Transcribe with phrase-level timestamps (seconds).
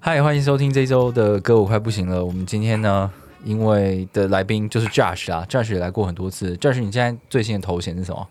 [0.00, 2.24] 嗨，欢迎收听这周的歌，我快不行了。
[2.24, 3.10] 我们今天呢，
[3.44, 6.56] 因为的来宾就是 Josh 啊，Josh 也来过很多次。
[6.56, 8.28] Josh，你现在最新的头衔是什么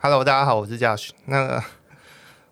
[0.00, 1.10] ？Hello，大家好，我是 Josh。
[1.26, 1.62] 那个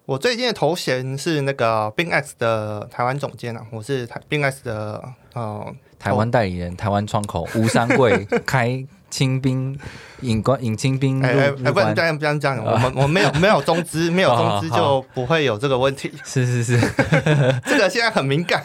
[0.07, 9.79] 我最近的头衔是那个 BingX 的台湾总监啊，我是台 BingX 的呃台湾代理人，台湾窗口吴三桂 开清兵
[10.21, 16.13] 引关引清兵哎哎哎，入关不能这，样这样讲，我们我们没有没有中资，没有中资就不会有这个问题。
[16.25, 16.81] 是是是，
[17.67, 18.63] 这个现在很敏感，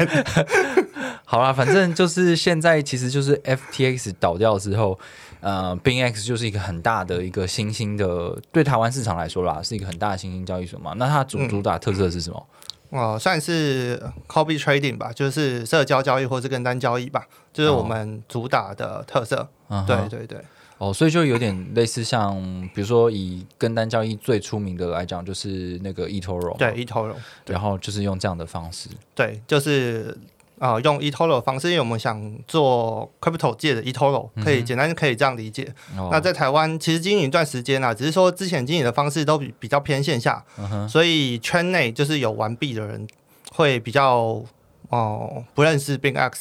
[1.25, 4.99] 好啦，反正就是现在其实就是 FTX 倒掉之后。
[5.45, 10.93] 呃，binx 就是一个很大的一个新兴的，对台湾市场来说啦，是一个很大的新兴交易所嘛。
[10.95, 12.47] 那它主主打特色是什么？
[12.93, 19.49] 哦，算是 copy trading 吧，就是社交交易或是跟单交易吧，就是我们主打的特色。
[19.69, 19.83] 嗯。
[19.87, 20.37] 对对对，
[20.77, 22.39] 哦，所以就有点类似像，
[22.75, 27.15] 比如说以跟单交易最出名的来讲，就是那个 eToro，对 eToro，
[27.47, 30.15] 然后就是用这样的方式，对，就是
[30.63, 35.67] 啊、呃用 eToro 的方式，因为我们想做 crypto 界的 eToro，可以简单可以这样理解。
[35.97, 43.05] 哦那在台湾其实经营一段时间啦，只是说之前经营的方式都比比较偏线下，嗯所以圈内就是有玩币的人
[43.51, 44.41] 会比较
[44.87, 46.31] 哦、不认识 BingX，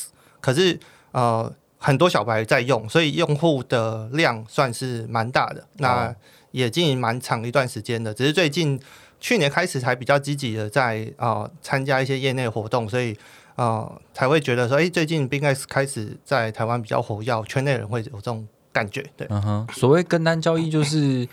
[0.40, 0.78] 可是
[1.10, 6.14] 呃很多小白在用，所以用户的量算是蛮大的，那哦
[6.52, 8.78] 也经营蛮长一段时间的，只是最近
[9.18, 13.16] 去年开始才比较积极的在啊参加一些业内活动，所以。
[13.56, 19.26] 呃，才会觉得说，哎、最近 BingX 开始在台湾比较活跃，圈内人会有这种感觉，对。
[19.30, 21.28] 嗯哼，所谓跟单交易就是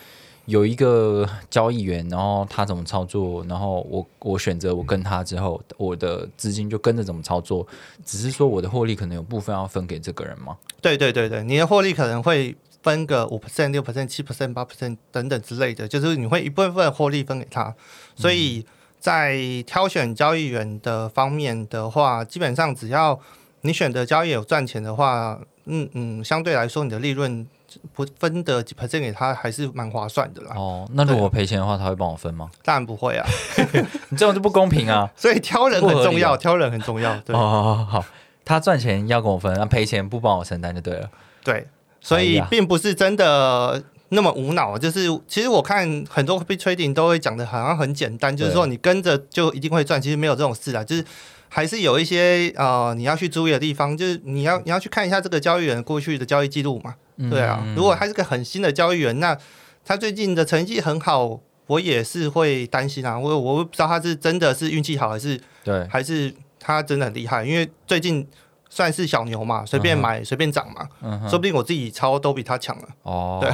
[0.46, 7.66] 有一个交易员，然后他怎么操作，然后我我选择我跟他之后，我的资金就跟着怎么操作，
[8.04, 10.58] 只是说我的获利可能有部分要分给这个人吗。
[10.82, 17.74] 对对对对，你的获利可能会分个五 percent、六 percent、七 percent、八 percent 等等之类的，就是你会一部分获利分给他。
[18.16, 18.66] 所以
[19.00, 23.20] 在挑选交易员的方面的话，基本上只要
[23.62, 27.48] 你选的交易有赚钱的话，嗯嗯，相对来说你的利润
[27.94, 30.54] 不分的几 percent 给他还是蛮划算的啦。
[30.56, 32.50] 哦，那如果赔钱的话，他会帮我分吗？
[32.64, 33.26] 当然不会啊，
[34.10, 35.10] 你这样就不公平啊！
[35.16, 37.16] 所 以挑人很重要，挑人很重要。
[37.20, 38.06] 对、哦，好好好，
[38.44, 41.10] 他赚钱要跟我分，那赔钱不帮我承担就对了。
[41.44, 41.68] 对，
[42.02, 51.06] 所以并不是真的那么无脑，就是其实我看很多 copy trading 都会讲的好像很简单，就是说你跟着就一定会赚，其实没有这种事啊，就是
[51.48, 56.96] 还是有一些呃你要去注意的地方，就是你要你要去看一下这个交易员过去的交易记录嘛，
[57.30, 57.76] 对啊，嗯。
[57.76, 59.38] 如果他是个很新的交易员，那
[59.86, 61.40] 他最近的成绩很好。
[61.70, 68.28] 我也是会担心啊，我我不知道他是真的是运气好，还是对，还是他真的很厉害，因为最近
[68.72, 72.88] 算是小牛嘛，随便买随便涨嘛，嗯说不定我自己抄都比他强了。
[73.04, 73.52] 哦，对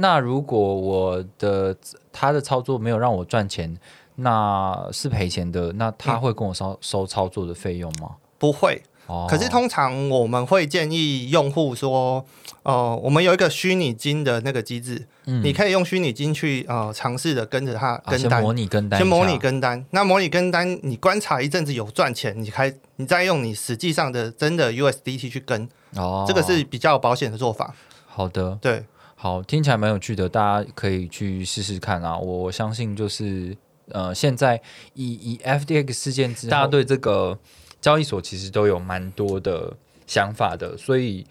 [0.00, 1.76] 那如果我的
[2.12, 3.76] 他的操作没有让我赚钱，
[4.16, 8.16] 那是赔钱的，那他会跟我收收操作的费用吗？
[8.38, 12.24] 不会，哦，可是通常我们会建议用户说，
[12.62, 19.84] 呃，我们有一个虚拟金的那个机制，嗯你可以用虚拟金去呃尝试的跟着它啊跟单，先模拟跟单先模拟跟单。
[19.90, 27.74] 那模拟跟单，你观察一阵子有赚钱，你开你再用你实际上的真的 USDT 去跟，哦，这个是比较保险的做法。
[28.06, 28.84] 好的，对，
[29.18, 32.18] 好，听起来蛮有趣的，大家可以去试试看啊！
[32.18, 33.56] 我相信就是
[33.88, 34.60] 呃，现在
[34.92, 37.36] 以以 F D X 事件之后，大家对这个
[37.80, 39.74] 交易所其实都有蛮多的
[40.06, 41.26] 想法的，所以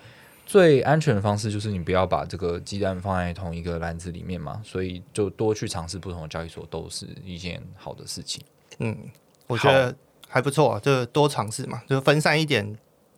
[0.47, 8.43] 最安全的方式就是你不要把这个鸡蛋放在同一个篮子里面嘛，所以就多去尝试不同的交易所都是一件好的事情。
[8.79, 8.97] 嗯，
[9.45, 9.95] 我觉得
[10.27, 12.75] 还不错，就多尝试嘛，就分散一点，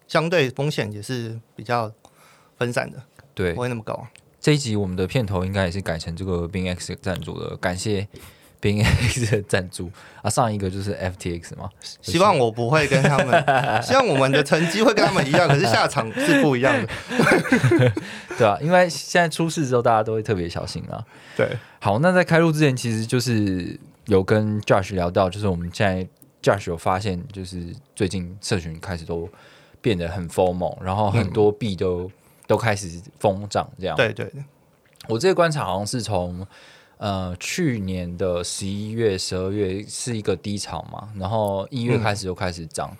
[0.09, 1.89] 相对风险也是比较
[2.57, 3.01] 分散的，
[3.33, 4.05] 对不，会那么高。
[4.47, 8.07] 这一集我们的片头应该也是改成这个 BingX 赞助的，感谢
[8.61, 9.91] BingX 的赞助
[10.21, 10.29] 啊。
[10.29, 11.69] 上一个就是 FTX 嘛，
[12.01, 13.43] 希望我不会跟他们，
[13.83, 16.87] 希望我们的成绩会跟他们一样，可是下场是不一样的。
[18.39, 21.03] 对啊，因为现在出事之后，大家都会特别小心啊。
[21.35, 21.49] 对，
[21.81, 26.07] 好，那在开录之前，其实就是有跟 Josh 聊到，就是我们现在
[26.41, 29.27] Josh 有发现，就是最近社群开始都
[29.81, 32.09] 变得很疯猛，然后很多币都、
[32.47, 33.95] 都开始疯涨这样。
[33.95, 34.43] 对对对，
[35.07, 36.47] 我这个观察好像是从
[36.97, 42.97] 呃，去年的十一月、十二月是一个低潮嘛，然后一月开始又开始涨，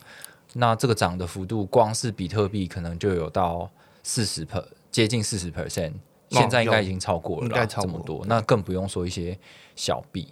[0.54, 3.68] 那这个涨的幅度，光是比特币可能就有到
[4.04, 5.94] 四十 per，接近四十 percent，
[6.30, 9.36] 现在应该已经超过了，应该超过这么多，那更不用说一些
[9.76, 10.32] 小币。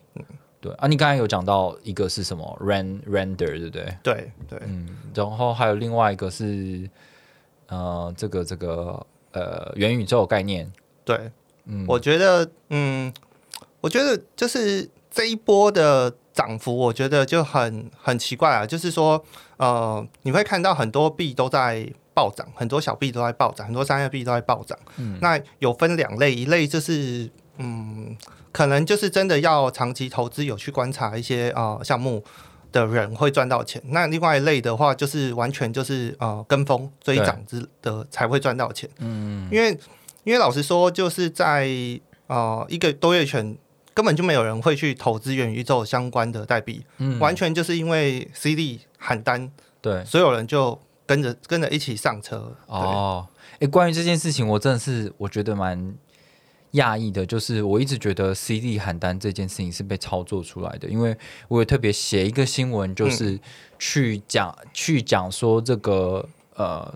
[0.61, 3.97] 对啊，你刚才有讲到一个是什么？Ren render 对不对？
[4.03, 6.87] 对对，嗯，然后还有另外一个是
[7.67, 10.71] 呃，这个这个呃元宇宙概念，
[11.03, 11.31] 对，
[11.65, 13.11] 嗯，我觉得，嗯，
[13.81, 19.23] 我觉得就是这一波的涨幅，我觉得就很很奇怪啊，就是说，
[19.57, 24.77] 呃，你会看到很多币都在暴涨，很多小币都在暴涨，很多商业币都在暴涨。
[24.97, 28.15] 嗯那有分两类，一类就是，嗯，
[28.51, 32.23] 可能就是真的要长期投资，有去观察一些呃项目。
[32.75, 38.89] 的人会赚到钱，那另外一类的话，就是完全就是呃跟风追涨之的才会赚到钱。
[38.99, 39.47] 嗯。
[39.49, 39.71] 因为
[40.25, 41.69] 因为老实说，就是在
[42.27, 43.55] 呃一个多月前，
[43.93, 47.17] 根本就没有人会去投资元宇宙相关的代币，嗯。
[47.19, 49.49] 完全就是因为 CD 喊单，
[49.79, 50.03] 对。
[50.03, 52.53] 所有人就跟着跟着一起上车。
[52.67, 53.27] 哦，哦，
[53.59, 55.95] 哎，关于这件事情，我真的是我觉得蛮
[56.75, 61.17] 讶异的，就是我一直觉得 CD 喊单这件事情是被操作出来的，因为
[61.47, 63.39] 我有特别写一个新闻，就是
[63.77, 66.93] 去讲、去讲说这个呃。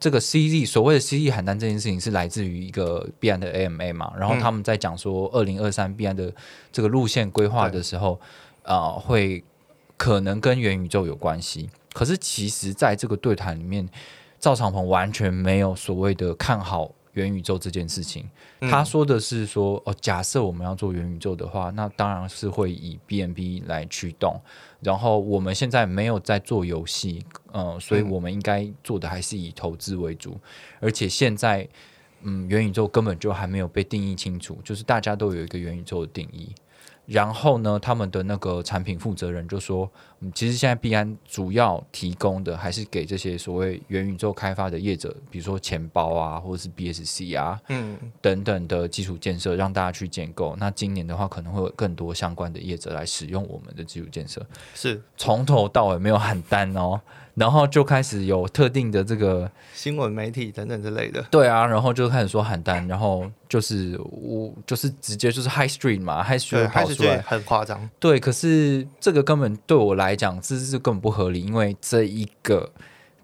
[0.00, 6.30] 这个 CD 所谓的 CD 喊单这件事情是来自于一个币安的 AMA 嘛，然后他们在讲说二零二三币安的
[6.70, 8.20] 这个路线规划的时候，
[8.64, 9.42] 呃，会
[9.96, 11.70] 可能跟元宇宙有关系。
[11.94, 13.88] 可是其实在这个对谈里面，
[14.38, 18.28] 赵长鹏完全没有所谓的看好元宇宙这件事情。
[18.60, 24.40] 嗯他说的是说，哦，假设我们要做元宇宙的话，那当然是会以 BNB 来驱动。
[24.80, 30.38] 然后我们现在没有在做游戏，呃，所以我们应该做的还是以投资为主。
[30.78, 31.66] 而且现在，
[32.22, 36.54] 嗯，元宇宙根本就还没有被定义清楚，就是大家都有一个元宇宙的定义。
[37.06, 39.90] 然后呢，他们的那个产品负责人就说，
[40.20, 50.56] 嗯，其实现在币安主要提供的还是给这些所谓元宇宙开发的业者，比如说钱包啊，或者是 BSC 啊嗯，等等的基础建设，让大家去建构。
[50.58, 55.02] 那今年的话，可能会有更多相关的业者来使用我们的基础建设，是。
[55.16, 57.00] 从头到尾没有喊单哦，
[57.34, 61.20] 然后就开始有特定的这个新闻媒体等等之类的。
[61.30, 67.88] 对啊，然后就开始说喊单，然后就是我就是直接就是 High Street 嘛，High，Street 开始跑出来，很夸张。
[67.98, 72.70] 对，可是这个根本对我来讲，这是根本不合理，因为这一个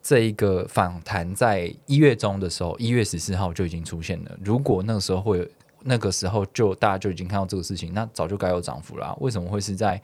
[0.03, 4.31] 这一个访谈在一月中的时候，一月十四号就已经出现了。
[4.45, 5.47] 如果那个时候会有，
[5.83, 10.01] 那个时候就大家就已经看到这个事情，那早就该有涨幅啦、为什么会是在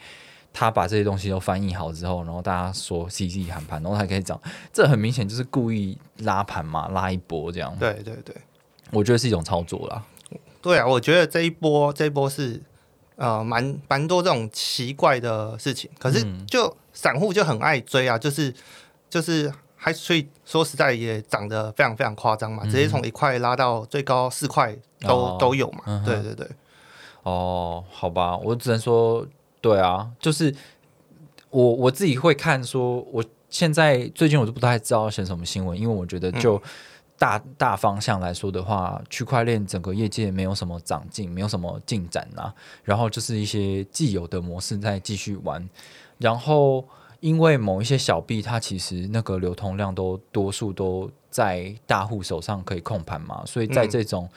[0.58, 4.40] 他把这些东西都翻译好之后，然后大家说 CC 喊盘，然后才可以涨？
[4.72, 7.76] 这很明显就是故意拉盘嘛，拉一波这样。
[7.78, 8.34] 对对对
[8.90, 10.02] 我觉得是一种操作啦。
[10.62, 12.62] 对啊，我觉得这一波这一波是
[13.16, 18.54] 呃蛮蛮多这种奇怪的事情，可是嗯就散户就很爱追啊，就是
[19.10, 25.82] 就是还所以说实在也涨得非常非常夸张嘛，直接从一块拉到最高四块都、哦都有嘛。
[25.84, 26.48] 嗯对对对，
[27.24, 29.26] 哦，好吧，我只能说，
[29.66, 30.54] 对啊，就是
[31.50, 36.62] 我我自己会看说，我现在最近我都不太知道选什么新闻，因为我觉得就
[37.18, 42.54] 大、大方向来说的话，区块链整个业界没有什么长进，没有什么进展啊，
[42.84, 45.68] 然后就是一些既有的模式在继续玩，
[46.18, 46.84] 然后。
[47.20, 54.28] 因为某一些小币，它其实那个流通量都多数都在大户手上可以控盘嘛，所以在嗯这种，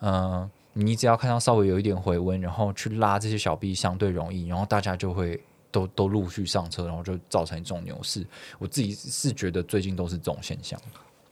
[0.00, 8.26] 呃，你只要看到稍微有一点回温，然后去拉这些小币相对容易，然后大家就会都都陆续上车，然后就造成一种牛市。
[8.58, 10.78] 我自己是觉得最近都是这种现象。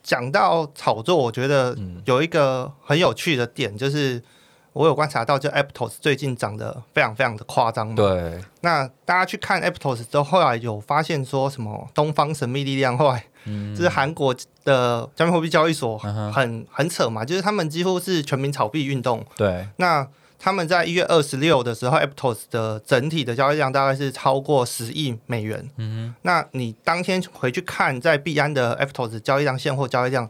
[0.02, 4.20] 讲到炒作，我觉得嗯有一个很有趣的点，就是
[4.72, 7.94] 我有观察到，就 Aptos 最近涨得非常非常的夸张嘛。
[7.94, 13.74] 对，那大家去看 Aptos 之后，后来有发现说什么东方神秘力量，后来嗯。
[13.74, 14.34] 就是韩国
[14.64, 19.24] 的加密货币交易所嗯很很扯嘛，就是他们几乎是全民炒币运动。
[19.36, 20.06] 对，那
[20.38, 25.70] 他们在一月二十六的时候，Aptos 的整体的交易量大概是超过十亿美元。
[25.76, 30.28] 嗯那你当天回去看，在币安的 Aptos 交易量现货交易量，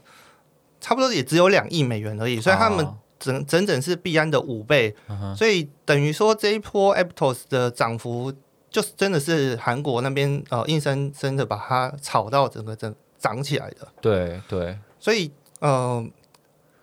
[0.80, 2.98] 差不多也只有两亿美元而已，所以他们哦。
[3.22, 4.92] 整整整是币安的五倍，
[5.36, 8.32] 所以等于说这一波 Aptos 的涨幅，
[8.68, 12.92] 就是真的是韩国那边呃硬生生的把它炒到整个整
[13.22, 16.04] 涨起来的，对对，所以呃，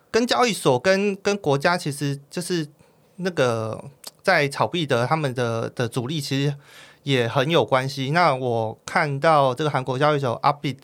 [0.10, 2.66] 跟交易所跟跟国家其实就是
[3.18, 3.84] 那个
[4.24, 6.56] 在炒币的他们的的主力其实
[7.04, 8.12] 也很有关系。
[8.12, 10.78] 那我看到这个韩国交易所 Upbit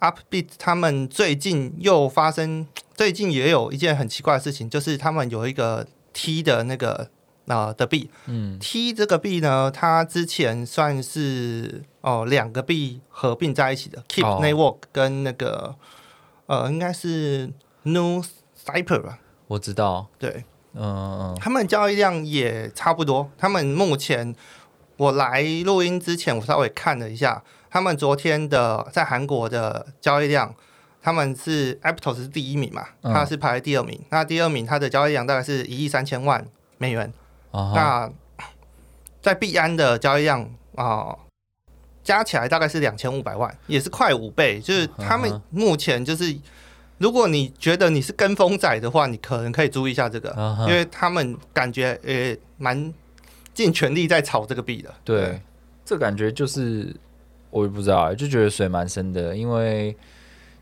[0.00, 7.08] Upbit 他们最近又发生，最近也有一件很奇怪的事情，就是他们有一个 T 的那个
[7.46, 8.10] 啊、的币。
[8.26, 15.74] 嗯 T 这个币呢，它之前算是哦两个币合并在一起的，Keep 哦 Network 跟那个
[16.46, 18.22] 呃应该是 New
[18.64, 19.18] Cypher 吧，
[19.48, 20.44] 我知道，对，
[20.74, 23.30] 嗯嗯他们交易量也差不多。
[23.36, 24.34] 他们目前
[24.96, 30.54] 我来录音之前，我稍微看了一下，他们昨天的在韩国的交易量，
[31.02, 34.00] 他们是 Aptos 是第一名嘛，嗯它是排第二名。
[34.10, 36.46] 那第二名它的交易量大概是一亿三千万
[36.78, 37.12] 美元。
[37.52, 38.10] 那
[39.20, 41.14] 在币安的交易量啊、
[42.02, 44.60] 加起来大概是两千五百万，也是快五倍。
[44.60, 46.36] 就是他们目前就是，
[46.98, 50.30] 如果你觉得你是跟风仔的话，你可能可以注意一下这个，
[50.60, 52.92] 因为他们感觉呃蛮
[53.54, 54.92] 尽全力在炒这个币的。
[55.04, 55.40] 对，
[55.84, 56.94] 这感觉就是
[57.50, 59.94] 我也不知道欸，就觉得水蛮深的，因为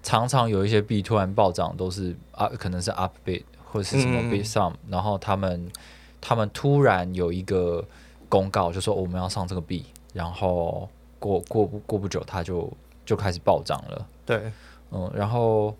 [0.02, 4.30] 常常有一些币突然暴涨，都是啊，可能是 up bit 或者是什么嗯。
[4.30, 5.70] bit sum，、然后他们
[6.20, 7.84] 他们突然有一个
[8.28, 12.70] 公告，就说、哦我们要上这个币，然后过过不过不久，它就
[13.04, 14.06] 就开始暴涨了。
[14.26, 14.52] 对，
[14.90, 15.74] 嗯，然后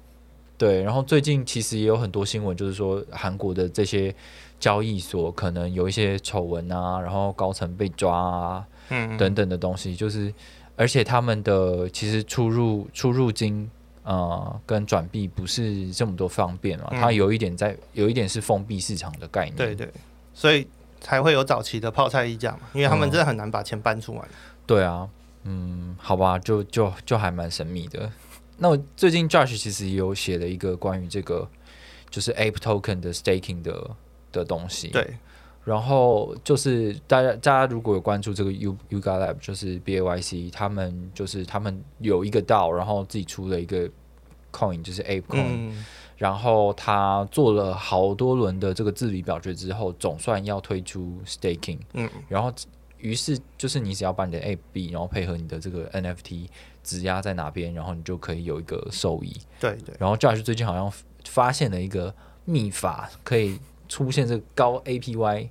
[0.57, 4.15] 对，然后最近其实也有很多新闻，就是说韩国的这些
[4.59, 10.33] 交易所可能有一些丑闻啊，然后高层被抓啊嗯，等等的东西，就是
[10.77, 13.71] 而且他们的其实出入出入金。
[14.03, 19.57] 呃，跟转币不是这么多方便嘛，嗯它有一点在，有一点是封闭市场的概念。
[19.57, 19.89] 对对，
[20.41, 20.67] 所以
[21.03, 24.23] 才会有早期的泡菜溢价嘛，因为他们嗯真的很难把钱搬出来。
[24.65, 25.07] 对啊，
[25.45, 28.11] 嗯，好吧，就就就还蛮神秘的。
[28.57, 31.47] 那我最近 Josh 其实也有写了一个关于这个
[32.09, 33.91] 就是 Ape Token 的 staking 的
[34.33, 35.15] 的东西。，对，
[35.63, 43.87] 然后就是大家大家如果有关注这个 U Yuga Lab，就是 B A Y C，他们就是他们有一个道，然后自己出了一个
[44.51, 45.85] coin，就是 Ape Coin，、嗯，
[46.21, 51.79] 然后他做了好多轮的这个治理表决之后，总算要推出 staking。
[51.95, 52.53] 嗯，然后
[52.99, 56.47] 于是就是你只要把你的 Ape 币，然后配合你的这个 NFT
[56.85, 59.35] 质押在哪边，然后你就可以有一个收益。
[59.59, 59.95] 对对。
[59.99, 60.93] 然后 Josh 最近好像
[61.25, 63.59] 发现了一个秘法，可以
[63.89, 65.49] 出现这个高 APY。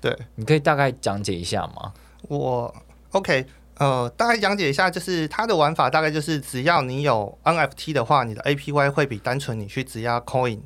[0.00, 1.94] 对，你可以大概讲解一下吗？
[2.22, 2.74] 我
[3.12, 3.46] OK，
[3.78, 10.60] 呃，大概讲解一下，就是它的玩法大概就是，只要你有 NFT 的话，你的 APY 会比单纯你去质押 Coin、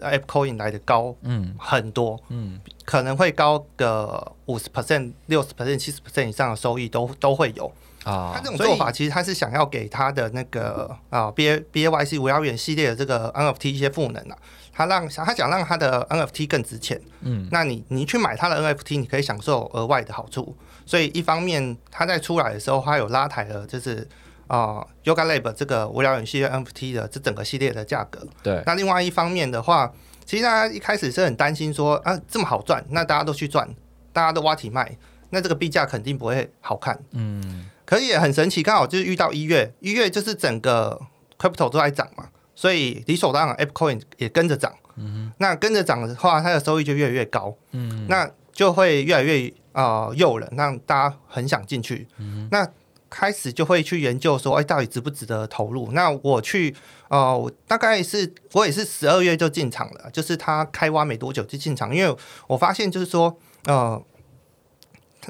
[0.00, 7.70] App Coin 来的高嗯很多，嗯可能会高个五十 percent、六十 percent、七十 percent 以上的收益都都会有。
[8.04, 14.36] 啊他这种做法其实他是想要给他的那个啊 B A B A Y C 五幺元系列的这个 NFT 一些赋能啊，
[14.72, 17.00] 他让他想让他的 NFT 更值钱。
[17.20, 20.52] 嗯那你你去买他的 NFT，你可以享受额外的好处。
[20.92, 24.06] 所以一方面，它在出来的时候，它有拉抬了，就是
[24.46, 28.20] 啊、Yoga Lab 这个无聊远系列 NFT 的这整个系列的价格。
[28.42, 29.90] 对那另外一方面的话，
[30.26, 33.66] 其实大家一开始是很担心说啊这么好赚，那大家都去赚，
[34.12, 34.94] 大家都挖体卖，
[35.30, 37.00] 那这个币价肯定不会好看。
[37.12, 41.00] 嗯可以也很神奇，刚好就是遇到一月，一月就是整个
[41.38, 44.70] crypto 都在涨嘛，所以理所当然 App Coin 也跟着涨。
[44.96, 52.06] 嗯那跟着涨的话，它的收益就越来越高，嗯那就会越来越呃诱人，让大家很想进去。
[52.50, 52.68] 那
[53.10, 55.92] 开始就会去研究说，哎，到底值不值得投入？
[55.92, 56.74] 那我去，
[57.08, 63.36] 呃，我大概是我也是十二月就进场了，就是他开挖没多久就进场，因为我发现就是说，
[63.66, 64.02] 呃，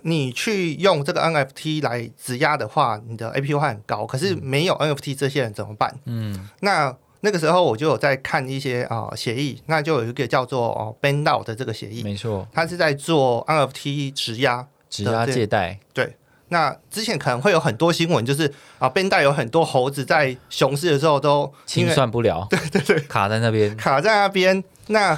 [0.05, 5.99] 你去用这个 NFT 来质押的话，你的 APY 会很高，可是没有 NFT 这些人怎么办？
[6.05, 14.67] 嗯那那个时候我就有在看一些啊、呃协议，那就有一个叫做哦 Bandout 的这个协议，没错，它是在做 NFT 质押。
[14.91, 16.17] 质押借贷，对
[16.49, 23.75] 那之前可能会有很多新闻，就是啊 b a n d 有很多猴子在熊市的时候都清算不了， 对对对，卡在那边。
[23.75, 25.15] 卡在那边，那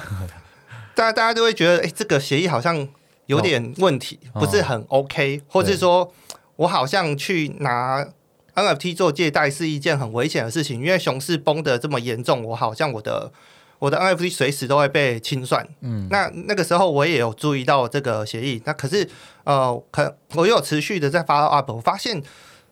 [0.95, 2.87] 大 家大家都会觉得，哎、这个协议好像
[3.25, 6.09] 有点问题，哦不是很 OK，或是说
[6.55, 8.07] 我好像去拿
[8.55, 13.31] NFT 做借贷是一件很危险的事情，因为熊市崩的这么严重，我好像我的
[13.79, 15.67] 我的 NFT 随时都会被清算。
[15.81, 16.07] 嗯。
[16.09, 19.07] 那那个时候我也有注意到这个协议，那可是
[19.43, 22.23] 呃，可我有持续的在 follow up，我发现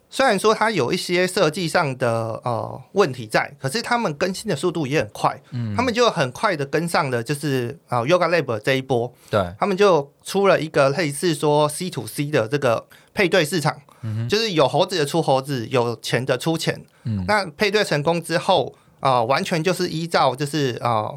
[0.10, 5.76] 虽然说它有一些设计上的呃问题在，可是他们更新的速度也很快，嗯。
[5.76, 13.82] 他们就很快的跟上了，就是啊、呃 Yoga Lab 这一波，对，他们就出了一个类似说 C to C 的这个配对市场，
[14.30, 16.84] 就是有猴子的出猴子，有钱的出钱。
[17.04, 17.24] 嗯。
[17.28, 21.10] 那配对成功之后，啊、完全就是依照就是啊、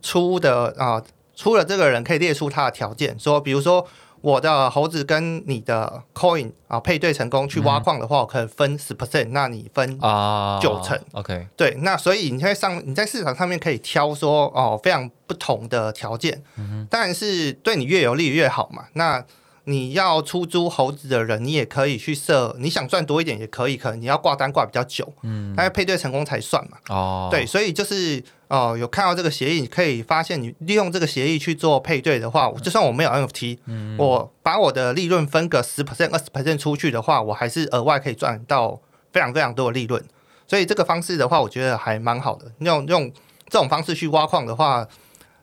[0.00, 1.02] 出的啊、
[1.34, 3.86] 出了这个人可以列出他的条件，说比如说
[4.20, 16.42] 我的猴子跟你的 coin 啊配对成功去挖矿的话，我可以分十 percent，那你分啊，九成，OK，对，那所以你在上你在市场上面可以挑说哦非常不同的条件，
[16.90, 18.86] 当然是对你越有利越好嘛。
[18.94, 19.24] 那
[19.68, 26.78] 你要出租猴子的人，你也可以去设，你想赚多一点也可以，可能你要挂单挂比较久，嗯，但是配对成功才算嘛。
[26.88, 33.58] 哦，对，所以就是哦、有看到这个协议，你可以发现你利用这个协议去做配对的话，就算我没有 NFT，、
[33.98, 38.80] 我把我的利润分个十 percent、二十 percent 出去的话，我还是额外可以赚到
[39.12, 40.02] 非常非常多的利润。
[40.46, 42.50] 所以这个方式的话，我觉得还蛮好的。
[42.60, 43.12] 用用
[43.50, 44.88] 这种方式去挖矿的话，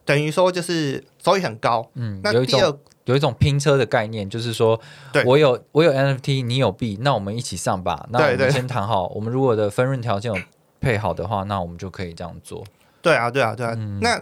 [0.06, 1.90] 等于说就是收益很高。
[1.96, 4.80] 嗯，那有一种第二，有一种拼车的概念，就是说
[5.12, 8.08] 对我有我有 NFT，你有币，那我们一起上吧。
[8.12, 10.40] 那我们先谈好，我们如果的分润条件有
[10.80, 12.64] 配好的话，那我们就可以这样做。
[13.02, 13.74] 对啊，对啊，对啊。
[13.76, 14.22] 嗯那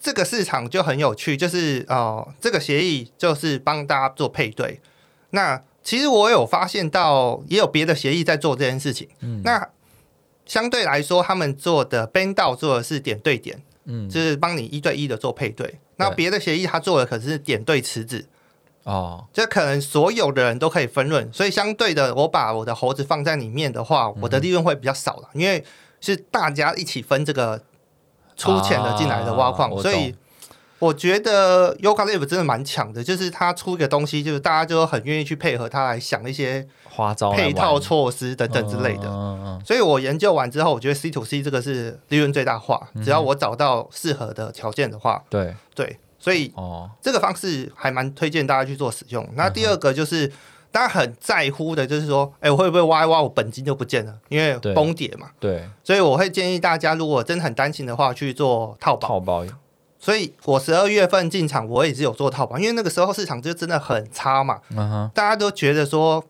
[0.00, 4.80] 这个市场就很有趣，就是哦、这个协议就是帮大家做配对。
[5.30, 9.08] 那其实我有发现到，也有别的协议在做这件事情。
[9.20, 9.68] 嗯那
[10.44, 15.78] 相对来说，他们做的 b a n d 道做的是点对点，嗯，就是帮你一对一的做配对。
[15.96, 18.26] 那别的协议他做的可是点对池子，
[18.82, 25.64] 哦，这可能所有的人都可以分润，所以相对的，我把我的猴子放在里面的话，我的利润会比较少了，因为
[26.00, 27.62] 是大家一起分这个
[28.36, 30.18] 出钱的进来的挖矿，啊所以懂
[30.80, 39.60] 我觉得 Yoga Live 真的蛮强的，就是他出一个东西，就是大家就很愿意去配合他来想一些花招配套措施等等之类的。
[39.64, 49.26] 所以我研究完之后，我觉得 C to C 这个是利润最大化，只要我找到适合的条件的话，对，对，所以哦，这个方式还蛮推荐大家去做使用。
[49.36, 50.30] 那第二个就是
[50.70, 54.14] 大家很在乎的，就是说，哎、我会不会挖一挖我本金就不见了？
[54.28, 55.28] 因为崩跌嘛。
[55.40, 59.20] 对，所以我会建议大家，如果真的很担心的话，去做套保。
[60.04, 64.60] 所以我十二月份进场，我也是有做套保，因为那个时候市场就真的很差嘛，
[65.14, 66.22] 大家都觉得说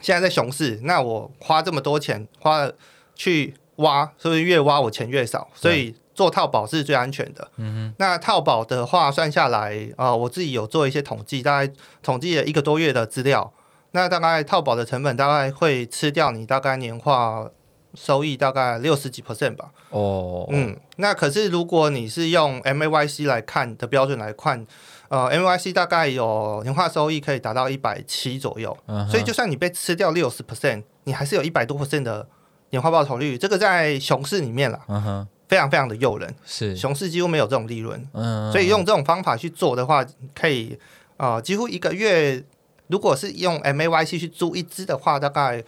[0.00, 2.72] 现在在熊市，那我花这么多钱花了
[3.14, 5.46] 去挖，是不是越挖我钱越少？
[5.54, 7.50] 所以做套保是最安全的。
[7.58, 11.70] 嗯那套保的话算下来，啊，我自己有做一些统计，大概
[12.02, 13.52] 统计了一个多月的资料，
[13.90, 17.50] 那大概套保的成本大概会吃掉你大概年化
[17.94, 19.70] 收益大概六十几 percent 吧。
[19.90, 24.66] 哦，嗯，那可是如果你是用 MAYC 来看的标准来看，
[25.08, 32.26] 呃，MAYC 大概有年化收益可以达到一百七左右，嗯所以就算你被吃掉六十 percent，你还是有一百多 percent 的
[32.70, 40.02] 年化报酬率，这个在熊市里面啦，嗯哼，非常非常的诱人，是，熊市几乎没有这种利润，嗯，所以用这种方法去做的话，
[40.34, 40.78] 可以
[41.18, 42.42] 呃几乎一个月，
[42.86, 45.62] 如果是用 MAYC 去租一只的话，大概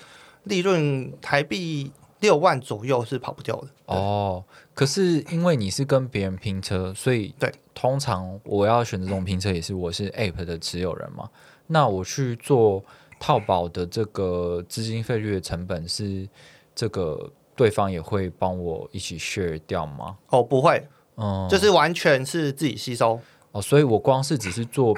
[0.45, 1.93] 利润台币
[2.25, 3.69] 六万左右是跑不掉的。
[3.85, 11.29] 哦，可是因为你是跟别人拼车，所以对，通常我要选择这种拼车也是我是 App 的持有人嘛，
[11.67, 12.83] 那我去做
[13.21, 16.27] 套保的这个资金费率的成本是
[16.75, 20.17] 这个对方也会帮我一起 share 掉吗？
[20.31, 20.83] 哦，不会，
[21.17, 23.21] 嗯，就是完全是自己吸收。
[23.53, 24.97] 哦，所以我光是只是做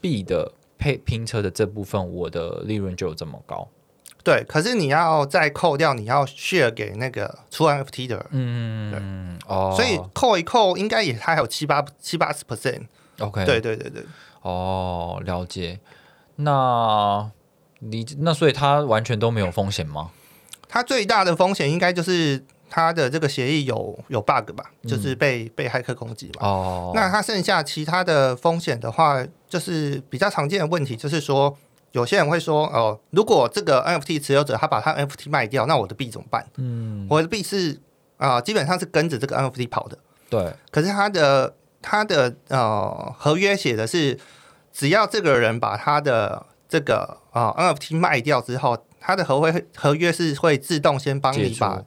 [0.00, 3.68] B 的配拼车的这部分，我的利润就有这么高。
[4.26, 12.88] 对，可是你要再扣掉你要 share 给那个出 NFT 的人，嗯，哦，所以扣一扣应该也还有七八七八十 percent。
[13.20, 14.04] OK，对对对对，
[14.42, 15.78] 哦，了解。
[16.34, 17.30] 那
[17.78, 20.10] 你那所以他完全都没有风险吗？
[20.68, 26.48] 他最大的风险应该就是他的这个协议有有 bug 吧，就是被被骇客攻击嘛。
[26.48, 31.56] 哦，那他剩下其他的风险的话，就是比较常见的问题，就是说
[31.96, 36.46] 有些人会说，哦，如果这个 NFT 持有者他把他 NFT 卖掉，那我的币怎么办？
[36.56, 37.80] 嗯，我的币是
[38.18, 39.96] 啊、基本上是跟着这个 NFT 跑的。
[40.28, 44.18] 对，可是他的他的呃合约写的是，
[44.72, 51.82] 只要这个人把他的这个啊、NFT 卖掉之后，他的合约合约是会自动先帮你把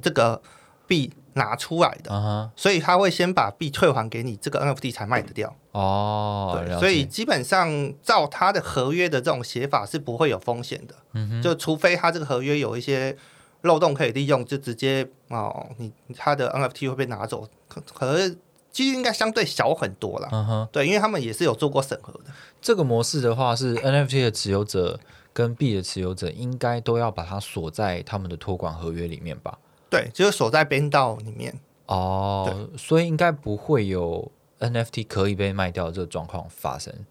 [0.00, 0.40] 这个
[0.86, 5.54] 币拿出来的，嗯哼，所以他会先把币退还给你，这个 NFT 才卖得掉。
[5.72, 13.16] 哦，对，所以基本上照他的合约的这种写法是不会有风险的，嗯哼，就除非他这个合约有一些
[13.62, 18.36] 漏洞可以利用，就直接哦，你他的 NFT 会被拿走，可可是
[18.70, 20.28] 几率应该相对小很多啦。
[20.30, 22.30] 嗯哼，对，因为他们也是有做过审核的。
[22.60, 25.00] 这个模式的话是 NFT 的持有者
[25.32, 29.58] 跟币的持有者应该都要把它锁在他们的托管合约里面吧？
[29.88, 31.58] 对，就是锁在边道里面。
[31.86, 34.30] 哦，所以应该不会有
[34.70, 37.06] NFT 可以被卖掉这个状况发生。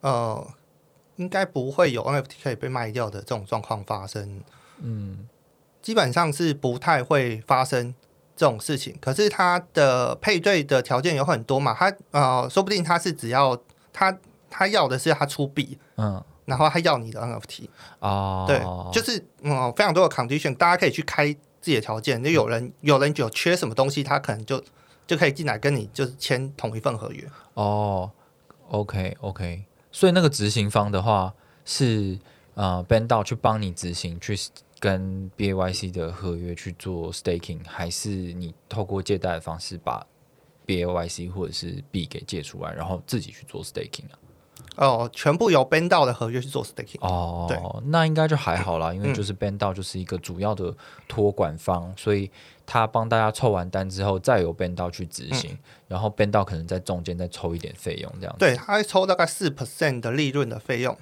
[0.00, 0.46] 呃，
[1.16, 4.42] 应该不会有 NFT 可以被卖掉的这种状况发生。
[4.78, 5.28] 嗯，
[5.80, 7.94] 基本上是不太会发生
[8.36, 8.96] 这种事情。
[9.00, 13.58] 可是它的配对的条件有很多嘛，它呃，说不定它是只要
[13.92, 14.18] 它
[14.50, 18.60] 他要的是他出币，嗯，然后他要你的 NFT，哦，对，
[18.92, 22.22] 就是嗯非常多的 condition，大家可以去开自己的条件。
[22.22, 24.62] 就有人有人有缺什么东西，他可能就
[25.06, 27.28] 就可以进来跟你就是签同一份合约。
[27.54, 28.10] 哦
[28.68, 31.32] ，OK OK，所以那个执行方的话
[31.64, 32.18] 是
[32.54, 34.36] 呃 b a n d 去帮你执行，去
[34.78, 40.06] 跟 BAYC 的合约去做 staking，还是你透过借贷的方式把
[40.66, 44.18] BAYC 或者是币给借出来，然后自己去做 staking 啊？
[44.76, 46.98] 哦，全部由 Band 到的合约去做 staking。
[47.00, 50.74] 哦，对那应该就还好啦，因为嗯就是 Band 到就是一个主要的
[51.06, 52.30] 托管方，所以
[52.66, 58.38] 他帮大家凑完单之后，再由 Band 到去执行，然后 Band 到可能在中间再抽一点费用这样子。
[58.38, 60.96] 对，他会抽大概四 percent 的利润的费用。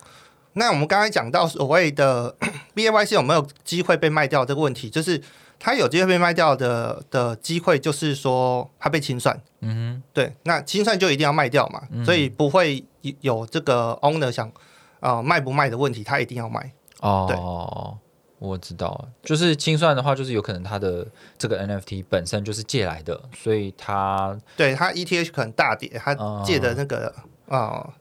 [0.54, 2.34] 那我们刚才讲到所谓的
[2.74, 5.22] BAYC 有没有机会被卖掉这个问题，就是
[5.58, 9.40] 他有机会被卖掉的的机会，就是说他被清算。
[9.60, 12.84] 嗯哼对，那清算就一定要卖掉嘛，所以不会
[13.20, 14.52] 有这个 owner 想
[15.00, 16.72] 呃卖不卖的问题，他一定要卖。
[17.00, 17.98] 哼，哦，
[18.42, 21.06] 我知道了，就是清算的话，就是有可能他的
[21.38, 27.14] 这个 NFT 本身就是借来的，所以他对他 ETH 可能大跌，他哦借的那个
[27.48, 27.94] 啊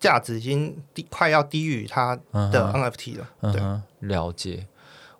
[0.00, 3.28] 价值已经低快要低于他的 NFT 了。
[3.52, 4.66] 对，嗯，了解。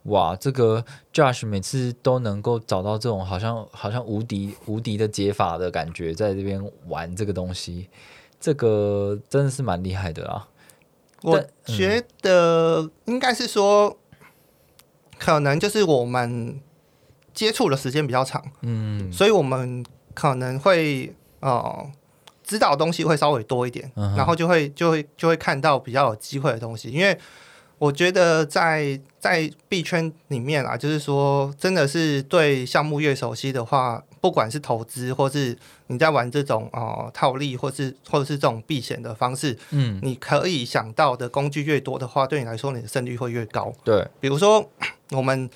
[0.05, 7.89] 哇，这个 Josh 每次都能够找到这种好像好像无敌无敌的解法的感觉，在这边玩这个东西，
[8.41, 10.49] 这个真的是蛮厉害的啦。
[11.23, 13.95] 我但觉得应该是说，
[15.21, 16.59] 可能就是我们
[17.35, 19.13] 接触的时间比较长，嗯。
[19.13, 21.87] 所以我们可能会呃
[22.43, 27.17] 知道的东西会稍微多一点，嗯然后就会就会就会看到比较有机会的东西，因为
[27.79, 35.57] 我觉得在在币圈里面啊，就是说真的是对项目越熟悉的话，不管是投资或是
[35.87, 43.73] 你在玩这种呃套利，或是或者是这种避险的方式，嗯，你可以想到的工具越多的话，对你来说你的胜率会越高。
[43.83, 44.69] 对，比如说，
[45.13, 45.49] 我们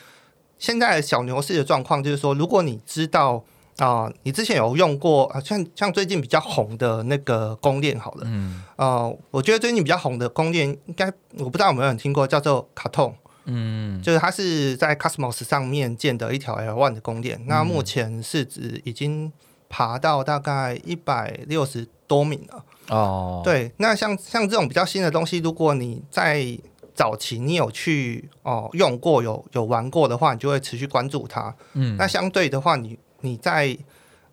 [0.58, 3.44] 现在小牛市的状况就是说，如果你知道
[3.78, 8.62] 啊、你之前有用过啊，像像最近比较红的那个公链好了，嗯。
[8.76, 13.12] 呃，我觉得最近比较红的公链，应该我不知道有没有人听过，叫做卡通，
[13.46, 19.32] 嗯就是它是在 Cosmos 上面建的一条 L one 的公链，那目前市值已经
[19.68, 22.64] 爬到大概一百六十多米了。
[22.88, 26.46] 哦，，对，那像像这种比较新的东西，如果你在
[26.94, 31.54] 早期你有去哦用过、有有玩过的话，你就会持续关注它。
[31.72, 33.76] 嗯那相对的话，你你在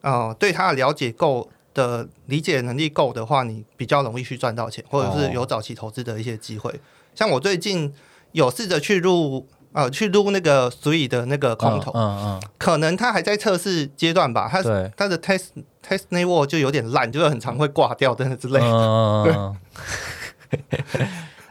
[0.02, 6.80] 呃对它的了解够的理解能力够的话，你比较容易去赚到钱，或者哦是有早期投资的一些机会。
[7.15, 7.91] 像我最近
[8.32, 15.48] 有试着去入呃去撸那个 Three 的那个空投，嗯嗯可能他还在测试阶段吧，它嗯，对，它的 test
[15.88, 18.65] test network 就有点烂，就是很常会挂掉等等之类的。
[18.65, 19.56] 嗯，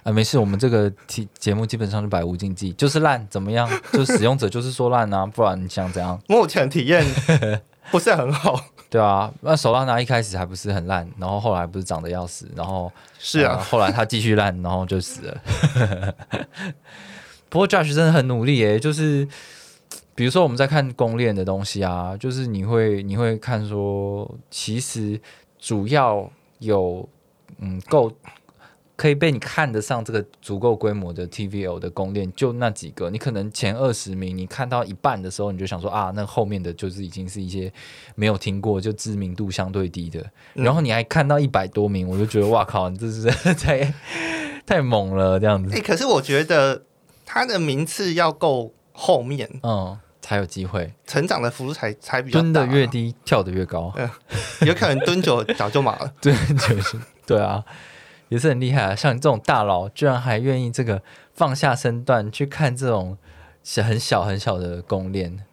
[0.04, 3.68] 啊， 没事，我们这个题节目基本上是百无禁忌，就是烂怎么样？
[3.92, 6.20] 就是使用者就是说烂啊，不然你想怎样？
[6.28, 7.04] 目前体验
[7.90, 8.60] 不是很好。
[8.90, 16.14] 对啊，那手拉拿一开始还不是很烂，然后后来不是长得要死，然后是啊，呃后来他继续烂，然后就死了。
[17.48, 19.26] 不过 Josh 真的很努力耶，就是
[20.16, 25.20] 比如说我们在看公链的东西啊，就是你会你会看说，其实
[25.58, 27.08] 主要有
[27.58, 28.12] 嗯够
[29.00, 33.08] 可以被你看得上这个足够规模的 TVL 的公链，就那几个。
[33.08, 37.72] 你可能前二十名，你看到一半的时候，你就想说啊，那后面的就是已经是一些
[38.14, 40.20] 没有听过，就知名度相对低的。
[40.54, 43.94] 嗯然后你还看到一百多名，我就觉得哇靠，你这是太
[44.66, 46.82] 太猛了，这样哎、子，可是我觉得
[47.24, 50.92] 他的名次要够后面，嗯，才有机会。
[51.06, 52.42] 成长的幅度才才比较大。
[52.42, 53.94] 蹲的越，低，跳的越高，
[54.60, 56.12] 有可能蹲久早就麻了。
[56.20, 57.64] 对，就是对啊，
[58.30, 58.96] 也是很厉害啊。
[58.96, 61.02] 像你这种大佬，居然还愿意这个
[61.34, 63.18] 放下身段去看这种
[63.62, 65.44] 小很小很小的公链，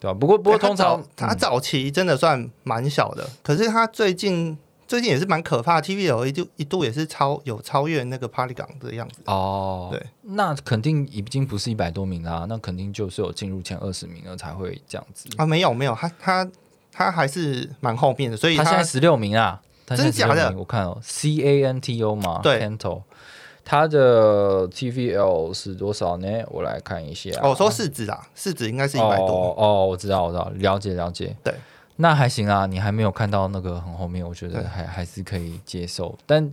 [0.00, 9.20] 对吧、不过不过通常他早期真的算蛮小的，可是他最近最近也是蛮可怕的，TVL 一度一度也是超有超越那个 Polygon 的样子。
[9.26, 15.28] 哦，对，那肯定已经不是一百多名啦，那肯定就是有进入前二十名了才会这样子。
[15.36, 16.50] 啊，没有没有，他他
[16.90, 19.60] 他还是蛮后面的，所以它他现在十六名啊，
[19.96, 23.02] 真假的我看哦，C A N T O 嘛，对 Canto，
[23.64, 26.26] 它的 TVL 是多少呢？
[26.48, 27.30] 我来看一下。
[27.42, 29.26] 哦我说市值啊，市值应该是一百多。
[29.26, 31.36] 哦哦，我知道，我知道，了解了解。
[31.44, 31.54] 对，
[31.96, 36.16] 那还行啊，你还没有看到那个很后面，我觉得还还是可以接受。
[36.26, 36.50] 但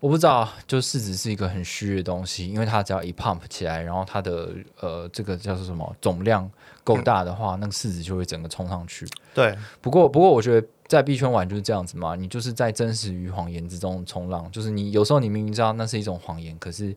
[0.00, 4.48] 我不知道，就市值是一个很虚的东西，因为它只要一 pump 起来，然后它的
[4.80, 6.48] 呃这个叫做什么总量
[6.84, 9.04] 够大的话，那个市值就会整个冲上去。
[9.34, 16.96] 对，不过不过，我觉得在币圈玩就是这样子嘛，你就是在真实与谎言之中冲浪，就是你有时候你明明知道那是一种谎言，可是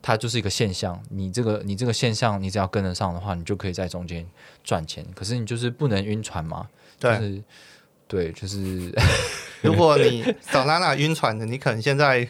[0.00, 4.26] 它就是一个现象，你这个你这个现象你只要跟得上的话，你就可以在中间
[4.64, 6.66] 赚钱，可是你就是不能晕船嘛，
[6.98, 7.42] 就，是
[8.06, 8.90] 对，就是
[9.60, 12.26] 如果你找娜娜晕船的，你可能现在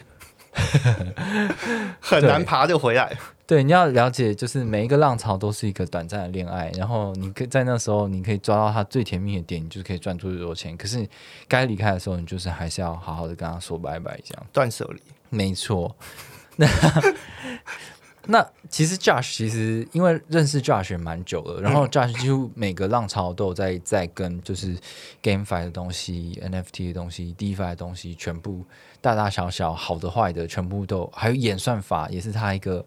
[1.99, 3.15] 很难爬就回来。
[3.45, 10.77] 对，你要了解，就是每一个浪潮都是一个短暂的恋爱，然后你可以在那时候，你可以抓到它最甜蜜的点，你就是可以赚出最多钱。
[10.77, 11.07] 可是
[11.47, 14.45] 该离开的时候，你就是还是要好好的跟他说拜拜，这样。
[14.53, 15.95] 断舍离，没错。
[16.57, 16.67] 那
[18.31, 24.77] 那其实 Josh 其实因为认识 Josh 也蛮久了，然后 Josh 几乎每个浪潮都有在在跟就是
[25.23, 28.63] GameFi 的东西、NFT 的东西、DeFi 的东西，全部
[29.01, 32.85] 大大小小好的坏的，全部都有还有演算法也是他一个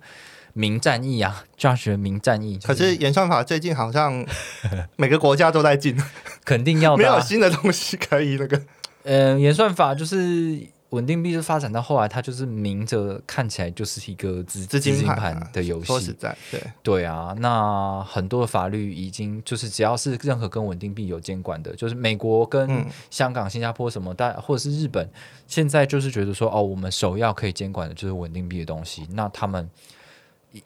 [0.53, 2.57] 名战役啊，Josh 的名战役。
[2.59, 4.25] 就可是演算法最近好像
[4.95, 5.97] 每个国家都在进，
[6.45, 8.63] 肯定要没有新的东西可以那个。
[9.03, 16.13] 呃，演算法就是稳定币，是发展到后来，它就是明着看起来就是一个资资金盘的游说实戏。
[16.19, 25.09] 在，对，对啊，那很多的法律已经就是只要是任何跟稳定币有监管的，就是美国跟嗯香港、新加坡什么，但或者是日本，
[25.47, 29.69] 现在就是觉得说，哦，我们首要可以监管的就是稳定币的东西，那他们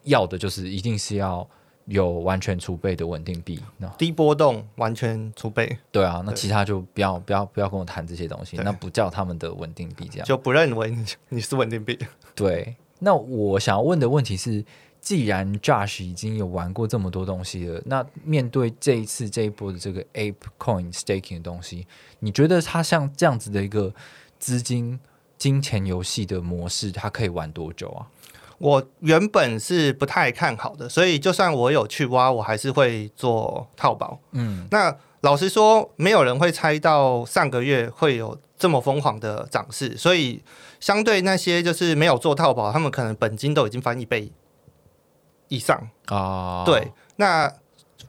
[0.03, 1.47] 要的就是一定是要
[1.87, 3.59] 有完全储备的稳定币。
[3.77, 10.27] 那低波动完全储备，对啊，那其他就不要不要不要跟我谈这些东西，那不叫他们的稳定币这样。
[10.27, 11.97] 就不认为你 你是稳定币。
[12.35, 14.63] 对，那我想要问的问题是，
[15.01, 21.87] 既然 Josh 已经有玩过这么多东西了，那面对这一次这一波的这个 Ape Coin Staking 的东西，
[22.19, 23.93] 你觉得它像这样子的一个
[24.37, 24.99] 资金
[25.37, 28.05] 金钱游戏的模式，它可以玩多久啊？
[28.59, 34.19] 我原本是不太看好的，所以就算我有去挖，我还是会做套保。
[34.31, 40.41] 嗯，那老实说，没有人会猜到上个月会有这么疯狂的涨势，所以
[40.79, 44.31] 相对那些就是没有做套保，他们可能本金都已经翻一倍
[45.47, 45.89] 以上。
[46.05, 47.51] 啊，对，那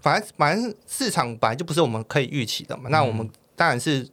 [0.00, 4.08] 反正反正市场本来就不是我们可以预期的嘛，那我们当然是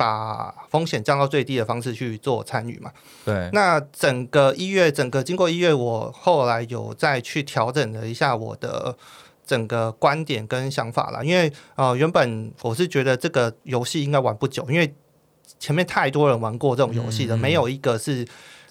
[0.00, 2.90] 把风险降到最低的方式去做参与嘛。
[3.22, 8.96] 对，那整个一月，整个经过一月，我后来有再去调整了一下我的
[9.44, 11.22] 整个观点跟想法啦。
[11.22, 14.94] 因为呃，原本我是觉得这个游戏应该玩不久，因为
[15.58, 18.24] 前面太多人玩过这种游戏了，嗯没有一个是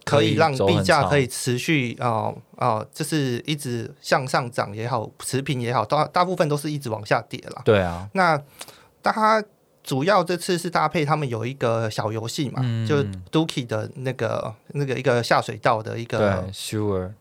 [0.04, 7.62] 可可以以让币价可以持续哦哦、就是一直向上涨也好，持平也好，大大部分都是一直往下跌啦。
[7.64, 8.42] 对啊，那
[9.04, 9.44] 它
[9.84, 17.12] 主要这次是搭配他们有一个小游戏嘛，嗯就是 Dookie 的那个那个一个下水道的一对个，Sure，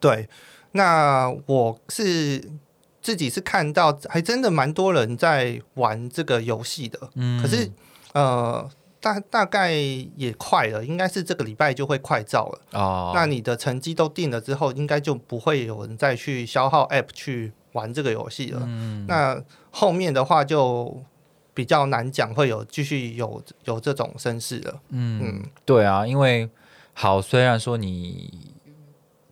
[0.00, 0.28] 对。
[0.74, 2.42] 那我是
[3.02, 7.70] 自己是看到还真的蛮多人在玩这个游戏的，嗯，可是
[8.14, 8.66] 呃
[8.98, 12.60] 大大概也快了，应该是这个礼拜就会快照了。
[12.80, 18.62] 哦，那你的成绩都定了之后，应该就不会有人再去消耗 App 去玩这个游戏了。
[18.64, 21.02] 嗯，那后面的话就
[21.54, 24.80] 比较难讲，会有继续有有这种声势了。
[24.88, 26.48] 嗯嗯，对啊，因为
[26.94, 28.54] 好，虽然说你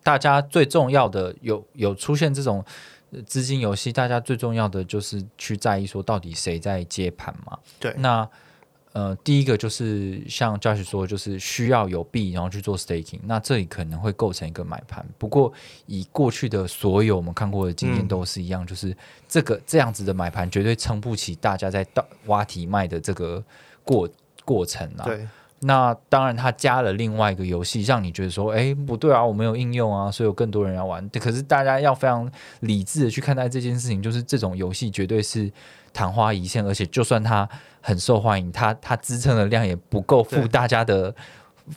[0.02, 2.64] 大家最重要的有有出现这种
[3.10, 7.58] 呃资金游戏，大家最重要的就是去在意说到底谁在接盘嘛。
[7.78, 8.28] 对那
[8.92, 15.06] 呃，第一个就是像 Josh 说，就是需要有币，然后去做 staking，那这里可能会构成一个买盘。
[15.16, 15.52] 不过
[15.86, 18.96] 以过去的所有我们看过的经验嗯都是一样，就是
[19.28, 23.42] 这个这样子的买盘绝对撑不起大家在倒挖题卖的这个
[23.84, 24.08] 过
[24.44, 25.04] 过程啊。
[25.04, 25.24] 对，
[25.60, 31.08] 那当然，他加了另外一个游戏，让你觉得说，哎，不对啊，我没有应用啊，所以有更多人要玩。
[31.10, 32.28] 可是大家要非常
[32.60, 35.48] 理智的去看待这件事情，就是这种游戏绝对是
[35.92, 37.48] 昙花一现，而且就算它
[37.80, 41.14] 很受欢迎，它它支撑的量也不够付大家的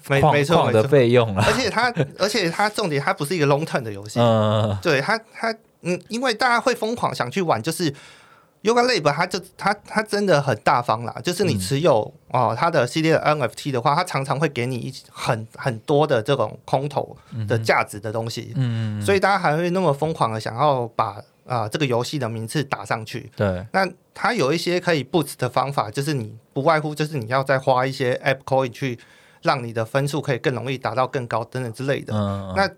[0.09, 1.43] 没矿没错的费用了。
[1.43, 4.19] 而且它，而且它重点，它不是一个 long term 的游戏。
[4.19, 7.91] 嗯，对它，它嗯，因为大家会疯狂想去玩，就是
[8.63, 11.13] Yoga Lab，它就它它真的很大方啦。
[11.23, 17.15] 就是你嗯持有哦它的系列的 NFT 的话，它常常会给你一很很多的这种空投
[17.47, 18.53] 的价值的东西。
[18.55, 23.29] 嗯，所以大家还会那么疯狂的想要把啊、这个游戏的名次打上去。
[23.35, 28.97] 对，那它有一些可以 boost 的方法，就是你不外乎就是你要再花一些 app coin 去
[29.41, 32.13] 让你的分数可以更容易达到更高等等之类的。
[32.15, 32.69] 嗯，那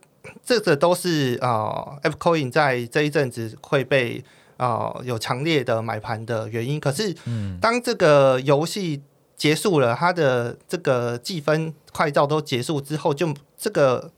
[0.43, 4.23] 这个都是啊、app coin 在这一阵子会被
[4.57, 6.79] 啊、有强烈的买盘的原因。
[6.79, 9.03] 可是嗯当这个游戏
[9.35, 14.11] 结束了，它的这个计分快照都结束之后，就这个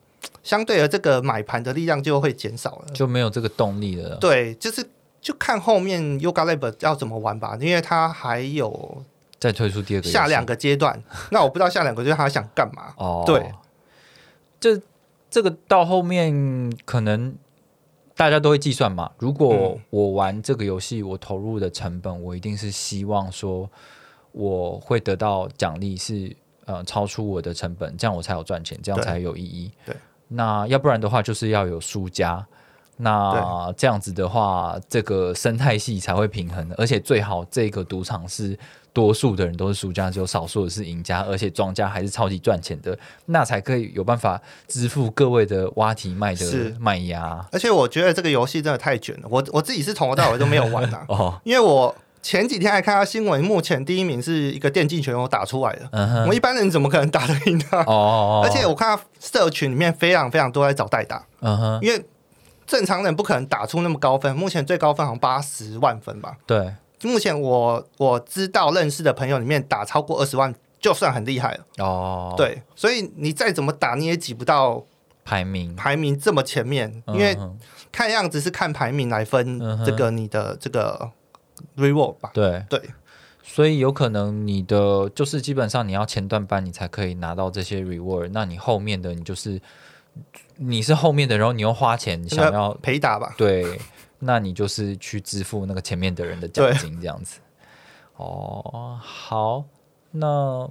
[0.44, 2.86] 相对的这个买盘的力量就会减少了。
[2.94, 4.16] 就没有这个动力了。
[4.18, 4.88] 对，就是
[5.22, 9.04] 就看后面 Yoga Lab 要怎么玩吧，因为它还有
[9.40, 12.94] 再推出第二个下两个阶段，那我不知道下两个阶段他想干嘛。
[12.98, 13.52] 哦，对，
[14.60, 14.82] 这
[15.30, 17.36] 这个到后面可能
[18.16, 19.12] 大家都会计算嘛。
[19.20, 23.70] 如果嗯我玩这个游戏，我投入的成本，我一定是希望说
[24.32, 26.36] 我会得到奖励是
[26.66, 29.72] 呃超出我的成本，这样我才有赚钱，这样才有意义。
[29.86, 29.96] 对，
[30.28, 32.46] 那要不然的话，就是要有输家。
[33.00, 38.58] 那这样子的话，这个生态系才会平衡，而且最好这个赌场是
[38.92, 47.46] 多数的人都是输家，只有少数的是赢家，而且庄家还是超级赚钱的，那才可以有办法支付各位的挖题卖的是卖压。
[47.52, 51.96] 而且我觉得这个游戏真的太卷了，我我自己是从头到尾都没有玩啊 哦，因为我
[52.28, 57.82] 前几天还看到新闻，目前第一名是一个电竞选手打出来的，我一般人怎么可能打得赢他？
[57.86, 62.06] 哦，而且我看到社群里面非常非常多在找代打，嗯哼，因为
[62.66, 66.36] 正常人不可能打出那么高分，目前最高分好像八十万分吧。
[66.46, 71.66] 对，目前我我知道认识的朋友里面打超过二十万，就算很厉害了。
[71.78, 74.84] 哦，，对，所以你再怎么打，你也挤不到
[75.24, 77.38] 排名，排名这么前面，因为
[77.90, 81.10] 看样子是看排名来分这个你的这个
[81.76, 82.32] reward 吧。
[82.34, 82.82] 对对，
[83.44, 89.62] 所以有可能你的就是基本上你要前段班你才可以拿到这些 reward，那你后面的你就是
[90.56, 93.34] 你是后面的，然后你又花钱想要陪打吧。
[93.38, 93.80] 对，
[94.20, 97.40] 那你就是去支付那个前面的人的奖金这样子。
[98.16, 99.64] 哦，好，
[100.10, 100.68] 那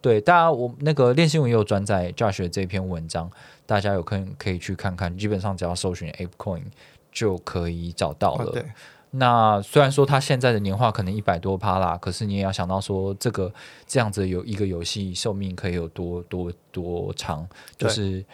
[0.00, 3.30] 对大家我那个练新闻也有转载 Josh 的这篇文章，
[3.64, 6.64] 大家有可以可以去看看，基本上只要搜寻 ApeCoin
[7.12, 8.46] 就可以找到了。
[8.46, 8.64] 哦，对，
[9.14, 13.52] 那虽然说它现在的年化可能一百多趴啦，可是你也要想到说，这个
[13.86, 17.46] 这样子有一个游戏寿命可以有多多多长，
[17.76, 18.24] 就是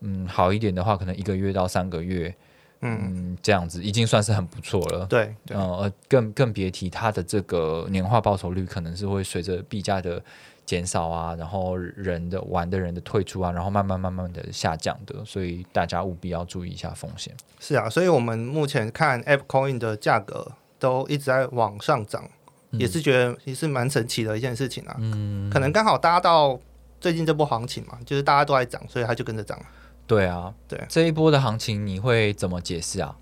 [0.00, 2.34] 嗯好一点的话，可能一个月到三个月，
[2.80, 5.06] 嗯，嗯这样子已经算是很不错了。
[5.06, 5.32] 对。
[5.50, 10.20] 呃，更更别提它的这个年化报酬率可能是会随着币价的
[10.66, 17.34] 减少啊，然后人的玩的人的退出啊，然后慢慢慢慢的下降的，所以大家务必要注意一下风险。
[17.60, 22.28] 是啊，所以我们目前看 App Coin 的价格都一直在往上涨，
[22.72, 24.96] 也是觉得也是蛮神奇的一件事情啊。
[24.98, 26.58] 嗯，可能刚好搭到
[27.00, 29.58] 最近这波行情嘛，就是大家都在涨，所以它就跟着涨。
[30.06, 33.16] 对啊，对这一波的行情你会怎么解释啊？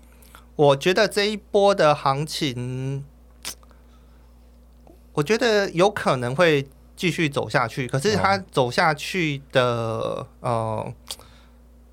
[0.55, 3.03] 我觉得这一波的行情，
[5.13, 6.67] 我觉得有可能会
[7.03, 10.93] 继续走下去，可是它走下去的呃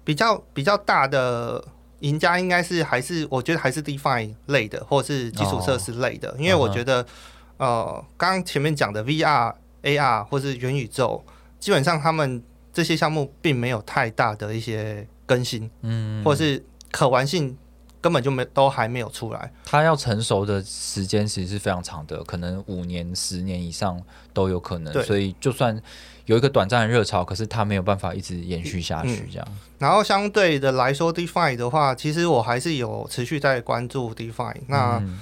[0.05, 1.65] 比较比较大的
[1.99, 7.05] 赢家应该是还是我觉得还是 DeFi 类的，或者是基础设施类的，因为我觉得
[7.57, 11.25] 呃刚刚前面讲的 VR、AR 或是元宇宙，
[11.59, 12.41] 基本上他们
[12.73, 17.59] 这些项目并没有太大的一些更新，嗯，或是可玩性
[18.01, 19.53] 根本就没都还没有出来。
[19.65, 24.01] 它要成熟的时间其实是非常长的，可能五年、十年以上
[24.33, 24.93] 都有可能。
[25.05, 25.81] 所以就算
[26.27, 29.49] 有一个短暂的热潮，可是它没有办法一直延续下去，这样。
[29.79, 34.57] 然后相对的来说，DeFi 的话，其实我还是有持续在关注 DeFi。
[34.69, 35.21] 那嗯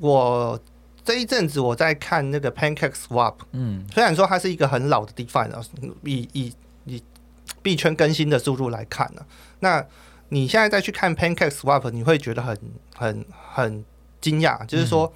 [0.00, 0.58] 我
[1.04, 5.62] 这一阵子我在看那个 Pancake Swap，嗯虽然说它是一个很老的 DeFi 了，
[6.04, 6.52] 以以
[6.86, 7.02] 以
[7.60, 9.24] 币圈更新的速度来看呢，
[9.60, 9.84] 那
[10.32, 12.58] 你现在再去看 Pancake Swap，你会觉得很
[12.96, 13.84] 很很
[14.20, 15.12] 惊讶，就是说。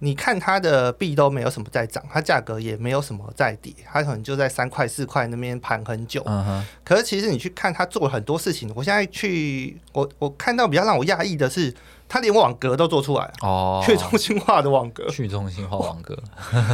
[0.00, 6.22] 你看它的币都没有什么在涨，它价格也没有什么在跌，它可能就在三块四块那边盘很久。
[6.26, 11.72] 嗯哼，可是其实你去看它做了很多事情，我现在去我我看到比较让我讶异的是，
[12.06, 15.08] 他连网格都做出来了，哦，去中心化的网格。
[15.08, 16.18] 去中心化网格，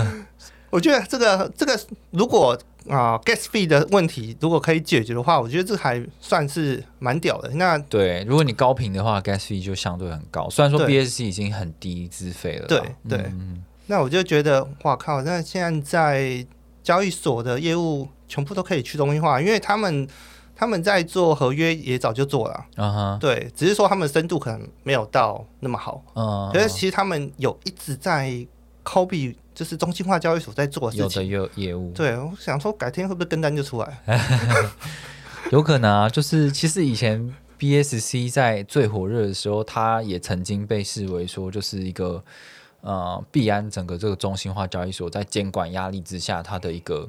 [0.71, 1.79] 我觉得这个这个
[2.11, 7.51] 如果啊、gas fee 的问题如果可以解决的话，我觉得这还算是蛮屌的。
[7.51, 10.49] 那对，如果你高频的话，gas fee 就相对很高。
[10.51, 13.19] 虽然说 BSC 已经很低资费了，对对。
[13.33, 16.47] 嗯那我就觉得哇靠，那现在
[16.81, 20.07] 交易所的业务全部都可以去中心化，因为他们
[20.55, 26.05] 他们在做合约也早就做了，嗯哼，对，只是说他们深度可能没有到那么好。
[26.15, 28.31] 嗯，可是其实他们有一直在
[28.85, 31.29] copy，就是中心化交易所在做的有的事情。
[31.29, 34.03] 业业务，对，我想说改天会不会跟单就出来？
[35.53, 42.25] 有可能啊，就是其实以前 BSC 在最火热的时候，它也曾经被视为说就是一个
[42.81, 47.07] 呃币安整个这个中心化交易所在监管压力之下，它的一个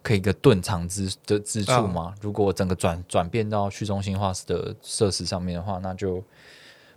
[0.00, 2.14] 可以一个遁藏之的之处嘛。
[2.22, 6.24] 如果整个转转变到去中心化的设施上面的话，那就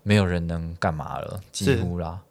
[0.03, 2.21] 没有人能干嘛了，几乎啦。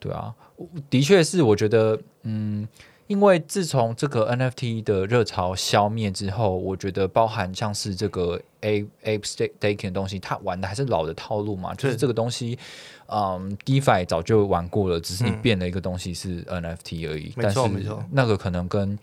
[0.00, 0.47] 对啊，我
[0.90, 2.66] 的确是，我觉得，嗯，
[3.06, 12.58] 因为自从这个 NFT 的热潮消灭之后，我觉得包含像是这个 A Ape Staking 的东西，它玩的还是老的套路嘛，就是是这个东西，
[13.06, 17.32] 嗯，DeFi 早就玩过了，只是你嗯变了一个东西是 NFT 而已。
[17.36, 18.98] 没但是错没错那个可能跟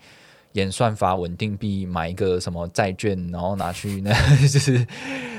[0.52, 4.12] 演算法稳定币买一个什么债券，然后拿去那
[4.46, 4.86] 就是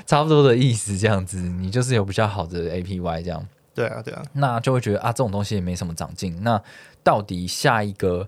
[0.05, 3.47] 差不多的意思，这样子，你就是有比较好的 APY 这样。
[3.78, 6.42] 对啊，对啊，那就会觉得啊，这种东西也没什么长进。
[6.42, 6.60] 那
[7.04, 8.28] 到底下一个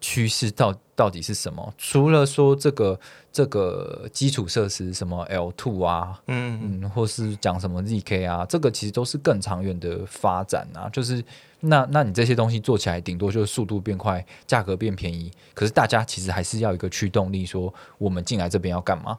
[0.00, 1.74] 趋势到到底是什么？
[1.76, 2.98] 除了说这个
[3.30, 10.88] 这个基础设施什么 L two 啊，嗯，嗯，或是讲什么 ZK 啊，这个其实都是更长远的发展啊。
[10.88, 11.22] 就是
[11.60, 15.30] 那那你这些东西做起来，顶多就是速度变快，价格变便宜。
[15.52, 19.18] 可是大家其实还是要有一个驱动力，说我们进来这边要干嘛？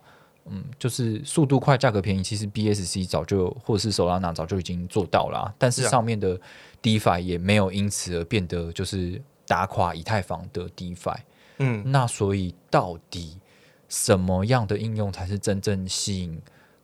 [0.52, 2.24] 嗯，就是速度快、价格便宜。
[2.24, 6.40] 其实 BSC 早就或者是 Solana 早就已经做到了啊、但是上面的
[6.82, 11.18] DeFi 也没有因此而变得就是打垮以太坊的 DeFi。
[11.60, 13.38] 嗯，那所以到底
[13.88, 16.42] 什么样的应用才是真正吸引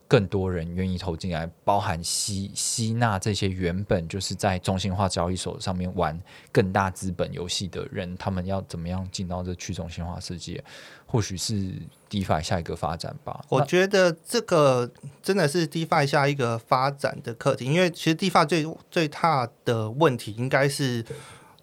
[0.08, 6.16] 更多人愿意投进来，包含吸吸纳这些原本就是在中心化交易所上面玩
[6.52, 10.62] 更大资本游戏的人，他们要怎么样进到这去中心化世界？
[11.06, 11.72] 或许是
[12.10, 13.44] DeFi 下一个发展吧。
[13.48, 14.90] 我觉得这个
[15.22, 21.04] 真的是 DeFi 下一个发展的课题，因为其实 DeFi 最最大的问题应该是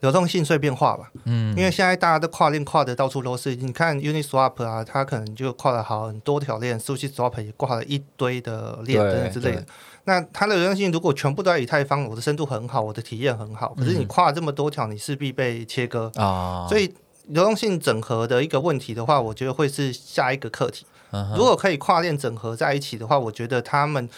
[0.04, 1.10] 流动性碎片化吧。
[1.24, 9.66] 嗯，因为现在大家都跨链跨的到处都是，你看 Uniswap 啊，它可能就跨了好很多条链，SushiSwap 也挂了一堆的链等等之类的。
[10.04, 16.12] 那它的流动性如果全部都在以太坊，我的深度很好，我的体验很好，可是你嗯跨了这么多条，你势必被切割。
[16.16, 16.93] 啊，所以
[17.28, 20.86] 流动性整合的一个问题的话，我觉得会是下一个课题。
[21.12, 24.10] 嗯如果可以跨链整合在一起的话，我觉得他们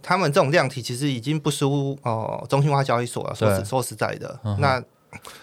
[0.00, 3.34] 他们这种量体其实已经不输哦、呃中心化交易所了。
[3.34, 4.80] 说实说实在的，嗯那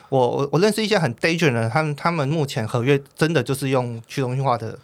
[0.10, 4.78] 我我我认识一些很 day 的人，他们他们目前合约真的就是用去中心化的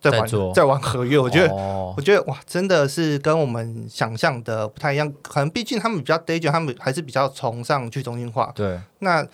[0.00, 1.52] 在玩在在玩合约，我觉得。
[1.52, 5.12] 哦我觉得哇，真的是跟我们想象的不太一样。
[5.22, 8.50] 可能毕竟他们比较 day 他们还是比较崇尚去中心化。
[8.52, 9.24] 对，那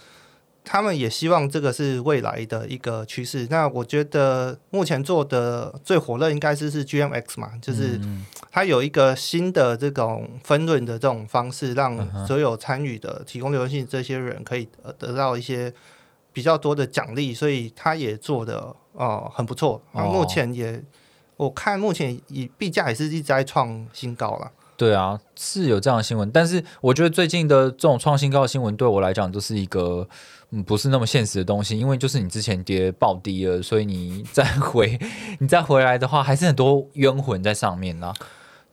[0.64, 3.46] 他们也希望这个是未来的一个趋势。
[3.50, 15.72] 那我觉得目前做的最火热应该是是 GMX 嘛，就是嗯它有一个新的这种分润的这种方式，嗯让所有参与的提供流动性这些人可以呃得到一些
[16.32, 18.58] 比较多的奖励，所以他也做的
[18.92, 19.80] 哦、呃很不错。
[19.92, 20.82] 那哦目前也。
[21.40, 30.06] 我看目前以币价也是一直在创新高了，对啊，是有这样的新闻，但是我觉得最近的这种创新高的新闻对我来讲就是一个
[30.52, 34.98] 嗯不是那么现实的东西，因为就是你之前跌暴跌了，所以你再回
[35.38, 38.12] 你再回来的话，还是很多冤魂在上面呢、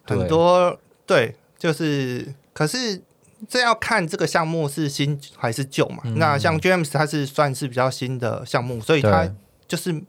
[0.06, 0.18] 对。
[0.18, 3.02] 很多对，就是可是
[3.48, 6.00] 这要看这个项目是新还是旧嘛。
[6.06, 9.32] 嗯那像 James 它是算是比较新的项目，所以它
[9.68, 10.04] 就是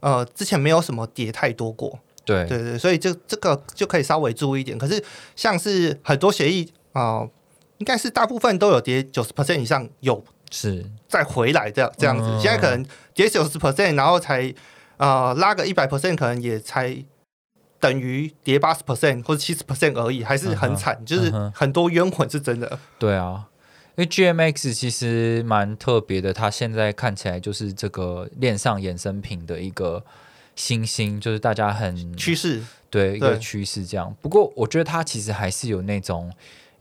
[0.00, 2.46] 呃之前没有什么跌太多过，对。
[2.46, 4.78] 对对，所以这这个就可以稍微注意一点。
[4.78, 5.02] 可是
[5.34, 7.30] 像是很多协议啊、呃
[7.78, 10.20] 应该是大部分都有跌九十 percent 以上，有
[10.50, 12.24] 是再回来这样这样子。
[12.24, 12.84] 嗯现在可能
[13.14, 14.52] 跌九十 percent，然后才
[14.96, 17.04] 呃拉个一百 percent，可能也才
[17.80, 22.78] 等于跌八十 percent 或者七十 percent 而已，还是很惨，就是很多冤魂是真的。
[22.98, 23.48] 对啊。
[23.96, 30.04] 因为 GMX 其实蛮特别的，它现在看起来就是这个链上衍生品的一个
[30.54, 34.14] 新兴，就是大家很趋势对一个对趋势这样。
[34.20, 36.32] 不过我觉得它其实还是有那种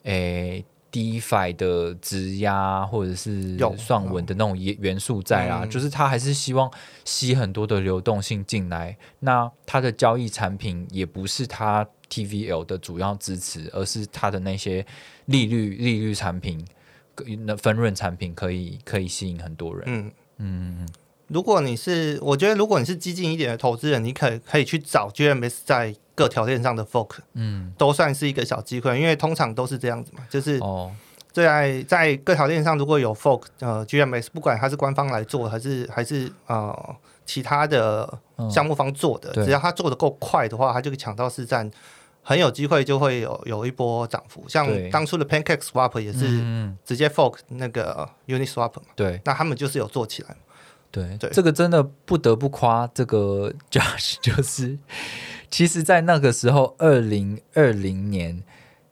[0.03, 6.71] 诶 DeFi 的质押或者是有算文的那种元元素在啊，嗯就是他还是希望
[7.05, 8.97] 吸很多的流动性进来。
[9.19, 14.85] 那他的交易产品也不是他 TVL 的主要支持，而是他的那些
[15.25, 16.65] 利率利率产品。
[17.45, 20.11] 那分润产品可以可以吸引很多人，嗯。
[20.38, 20.88] 嗯，
[21.29, 27.72] 如果你是，我觉得如果你是激进一点的投资人，你可以可以去找 GMS 在各条件上的 fork，嗯。
[27.78, 30.91] 都算是一个小机会，因为通常都是这样子嘛，就是哦，
[31.32, 38.49] 在在各条链上如果有 fork，呃，GMS 不管它是官方来做还是还是呃其他的嗯。
[38.49, 39.45] 项目方做的，对。
[39.45, 41.70] 只要它做的够快的话，它就可以抢到市占，
[42.24, 44.43] 很有机会就会有有一波涨幅。
[44.47, 50.38] 像当初的 Pancake Swap 也是嗯，直接 fork 那个 Uniswap 嘛，对，那他们就是有做起来嘛。
[50.89, 51.30] 对，对。
[51.32, 54.78] 这个真的不得不夸这个 Josh，就是
[55.49, 58.43] 其实，在那个时候，二零二零年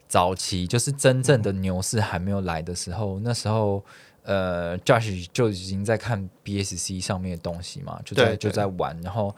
[0.07, 3.83] 早期，就是真正的牛市还没有来的时候，那时候
[4.23, 9.35] 呃，Josh 就已经在看 BSC 上面的东西嘛，就在就在玩，然后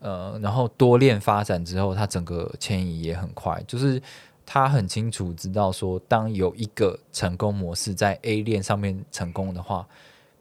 [0.00, 4.00] 呃，然后多链发展之后，它整个迁移也很快，就是。
[4.46, 9.88] 他很清楚知道说，当有一个成功模式在 A 链上面成功的话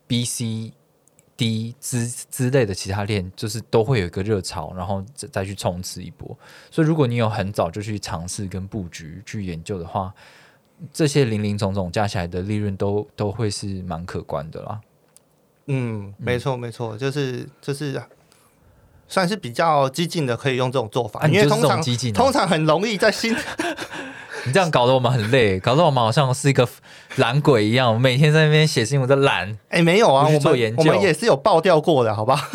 [0.07, 0.73] ，B、C、
[1.79, 6.37] 之之类的其他链，就是都会有一个热潮，然后再再去冲刺一波。
[6.69, 10.13] 所以如果你有很早就去尝试跟布局去研究的话，
[10.91, 14.81] 这些零零总总加起来的利润都都会是蛮可观的啦。
[15.67, 18.01] 嗯，没错没错，就是就是
[19.07, 23.33] 算是比较激进的，可以用这种做法，因为通常激进啊通常很容易在新
[24.45, 26.67] 你这样搞得我们很累，搞得我们好像是一个
[27.17, 29.57] 懒鬼一样，我每天在那边写新闻在懒。
[29.69, 32.49] 哎、没有啊，我们我们也是有爆掉过的，好吧？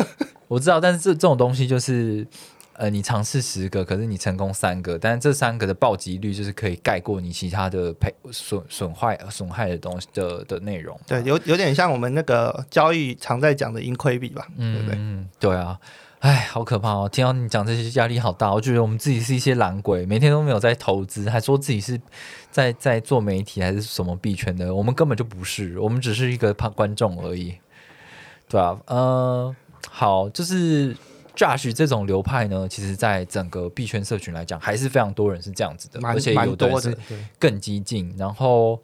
[0.47, 2.25] 我知道，但是这这种东西就是，
[2.73, 10.99] 呃，你尝试十个，可是你成功三个，但是这三个的暴击率就是可以盖过你其他的赔损损坏损害的东西的的内容。
[11.07, 14.95] 对，有有点像我们那个交易常在讲的盈亏比吧，对不对？
[14.97, 15.79] 嗯，对啊。
[16.19, 17.07] 哎，好可怕哦！
[17.09, 18.53] 听到你讲这些，压力好大。
[18.53, 21.99] 我觉得我们自己是一些懒鬼，每天都没有在投资，还说自己是
[22.51, 27.55] 在在做媒体还是什么币圈的，我们根本就不是，我们只是一个旁观众而已，
[28.49, 29.55] 对啊，呃，
[29.89, 30.93] 好，就是
[31.37, 36.97] Josh 这种流派呢，其实在整个币圈社群来讲，还是非常多人是这样子的，而且蛮有的人是
[37.39, 38.81] 更激进，然后。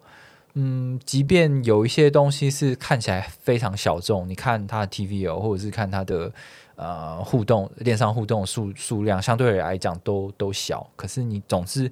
[0.58, 6.32] 嗯，即便有一些东西是看起来非常小众，你看它的 TVL 或者是看它的
[6.76, 11.90] 呃互动链上互动数数量，相对来讲都都小，可是你总是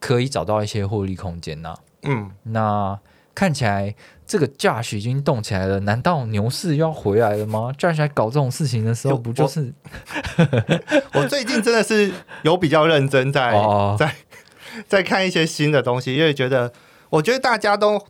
[0.00, 2.98] 可以找到一些获利空间呐、嗯，那
[3.34, 3.94] 看起来
[4.26, 9.72] 这个 Josh 已经动起来了，难道牛市又要回来了吗？Josh 还搞这种事情的时候，不就是
[11.14, 13.96] 我最近真的是有比较认真在、哦。
[13.98, 14.14] 在
[14.86, 16.72] 在看一些新的东西，因为觉得
[17.10, 18.00] 我觉得大家都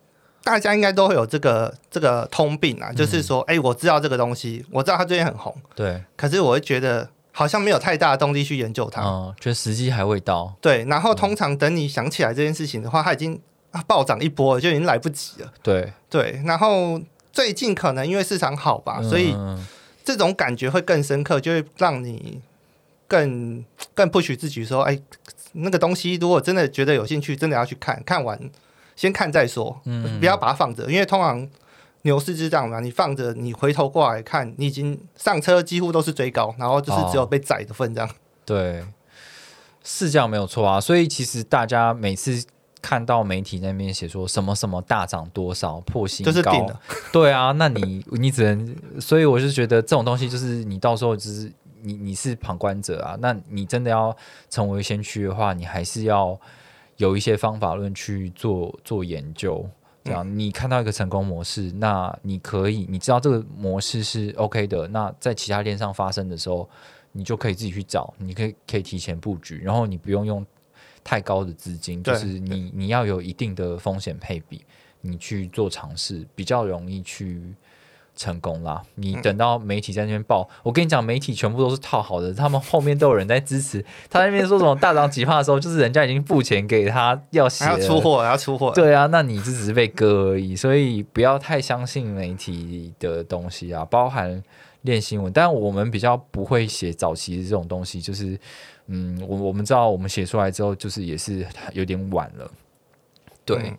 [0.45, 6.03] 大家应该都会有这个这个通病啊，就是说，哎、我知道这个东西，我知道它最近很红，对？
[6.16, 9.03] 可是我会觉得好像没有太大的动力去研究它。
[9.03, 10.55] 嗯，觉得时机还未到。
[10.61, 13.39] 对，然后通常等你想起来这件事情的话，它已经
[13.72, 15.53] 啊暴涨一波了，就已经来不及了。
[15.62, 17.01] 对，对，然后
[17.32, 19.66] 最近可能因为市场好吧，所以嗯
[20.05, 22.41] 这种感觉会更深刻，就会让你
[23.07, 23.62] 更
[23.95, 24.99] 更不许自己说，哎，
[25.53, 28.39] 那个东西如果真的觉得有兴趣，真的要去看看完，
[28.99, 31.49] 先看再说，嗯不要把它放着，因为通常
[32.03, 38.11] 牛市就是这样嘛，你放着，你回头过来看，你已经上车几乎都是追高，然后就是只有被宰的份这样。
[38.44, 38.84] 对，
[39.84, 40.80] 是这样没有错啊。
[40.80, 42.44] 所以其实大家每次
[42.82, 46.80] 看到媒体那边写说什么什么大涨多少破新高，就是定了
[47.12, 54.16] 对啊，那你 你只能，所以我就觉得这种东西就是你到时候只是你你是旁观者啊，那你真的要
[54.51, 56.38] 成为先驱的话，你还是要
[56.99, 59.68] 有一些方法论去做做研究。
[60.05, 66.66] 这样，你看到一个成功模式，那你可以，你知道这个模式是 OK 的，那在其他链上发生的时候，
[67.12, 70.46] 你就可以自己去找，你可以可以提前布局，然后你不用用
[71.05, 74.64] 太高的资金，就是你你要有一定的风险配比，
[75.03, 77.55] 你去做尝试，比较容易去
[78.18, 78.82] 成功啦。
[78.96, 83.80] 你等到媒体在那边报，我跟你讲，媒体全部都是套好的，他们后面都有人在支持。
[84.10, 88.72] 他在那边说什么大涨几帕的时候，就是人家已经付钱给他要写要出货，要出货。
[88.74, 94.42] 对啊，那你这只是被割而已，所以不要太相信媒体的东西啊，包含
[94.82, 95.32] 练新闻。
[95.32, 98.38] 但我们比较不会写早期的这种东西，就是
[98.88, 102.50] 嗯，我我们知道我们写出来之后，就是也是有点晚了。
[103.44, 103.78] 对，嗯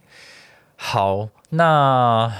[0.75, 2.31] 好，那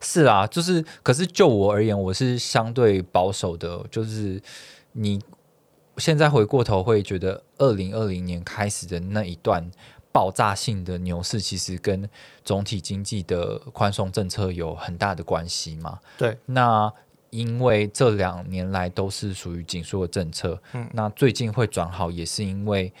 [0.00, 4.40] 是啊，就是可是就我而言，我是相对保守的，就是
[4.92, 5.20] 你
[5.96, 9.68] 现在回过头会觉得，二零二零年开始的那一段
[10.12, 12.08] 爆炸性的牛市，其实跟
[12.44, 15.98] 总体经济的宽松政策有很大的关系嘛。
[16.16, 16.92] 对，那
[17.30, 22.92] 因为这两年来都是属于紧缩的政策，嗯那最近会转好，也是因为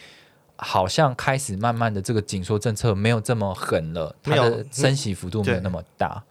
[0.56, 6.22] 好像开始慢慢的这个紧缩政策没有这么狠了，它的升息幅度没有那么大。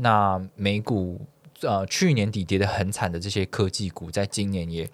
[0.00, 1.20] 那美股
[1.60, 4.88] 呃去年底跌得很惨的这些科技股，在今年也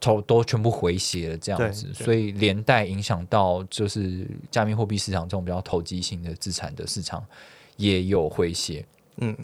[0.00, 7.24] 都都全部回血了，这样子，所以连带影响到就是加密货币市场这种比较投机性的资产的市场
[7.76, 8.84] 也有回血。
[9.20, 9.36] 嗯，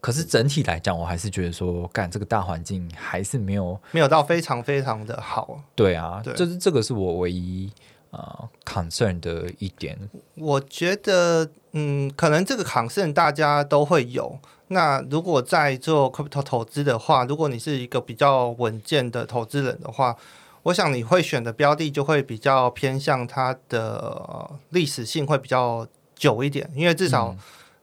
[0.00, 5.60] 可是整体来讲，我还是觉得说，干这个大环境还是没有没有到非常非常的好。
[5.74, 7.68] 对啊，对就是这个是我唯一
[8.10, 9.98] 呃 concern 的一点。
[10.36, 14.38] 我觉得，嗯，可能这个行情大家都会有。
[14.68, 20.16] 那如果在做 crypto 投资的话，如果你是一个比较稳健的投资人的话，
[20.62, 27.36] 我想你会选的标的就会比较偏向它的历史性会比较久一点，因为至少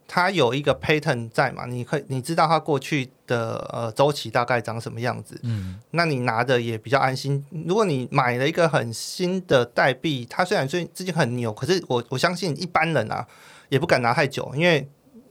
[0.06, 7.44] 它有一个 pattern 在嘛，你可以你知道它过去的呃周期大概长什么样子，嗯，那你拿的也比较安心。
[7.66, 13.26] 如果你买了一个很新的代币，它虽然最最近很牛，可是我我相信一般人啊
[13.70, 14.88] 也不敢拿太久，因为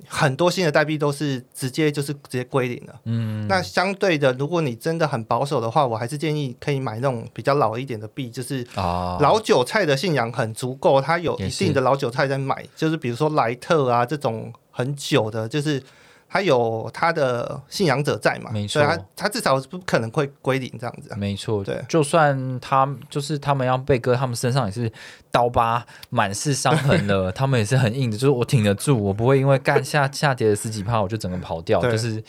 [0.07, 2.99] 很多新的代币都是直接就是直接归零了。
[3.05, 15.81] 嗯，那相对的，如果你真的很保守的话，我还是建议可以买那种比较老一点的币，就是啊，老韭菜的信仰很足够，它有一定的老韭菜在买，就是比如说莱特啊这种很久的，就是
[16.33, 18.81] 它有他的信仰者在嘛，没错。
[19.15, 21.15] 它至少不可能会归零这样子啊。
[21.15, 21.79] 没错，对。
[21.87, 24.91] 就算他就是他们要被割，他们身上也是
[25.29, 32.23] 刀疤满是伤痕的， 他们也是很硬的，就是我挺得住，我不会因为干下下跌了十几趴我就整个跑掉，就是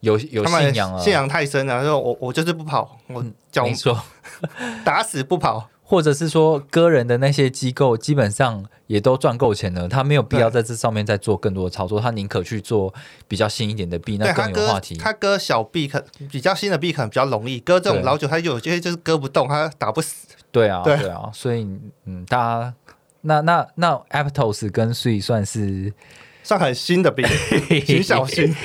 [0.00, 3.98] 有有信仰啊，信仰太深了，说我我就是不跑，我脚没错，
[4.84, 5.66] 打死不跑。
[5.90, 12.92] 或者是说割人的那些机构基本上也都赚够钱了，他没有必要在这上面再做更多的操作，他宁可去做
[13.26, 14.94] 比较新一点的币，那更有话题。
[14.96, 20.26] 他割小币可比较新的币可能比较容易，割这种老酒他有些就是割不动，他打不死。
[20.52, 21.66] 对啊，对对啊，所以
[22.04, 22.74] 嗯，大家
[23.22, 25.94] 那那那 Aptos 跟 Sui 算是
[26.42, 27.24] 算很新的币，
[27.86, 28.54] 请小心。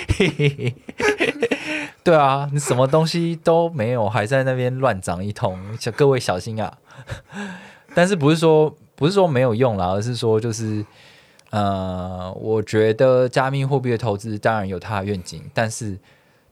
[2.04, 6.78] 对啊，你什么东西都没有，还在那边乱涨一通，小各位小心啊！
[7.96, 10.86] 但是不是说不是说没有用啦，而是说就是
[11.52, 15.98] 呃，我觉得加密货币的投资当然有它的愿景，但是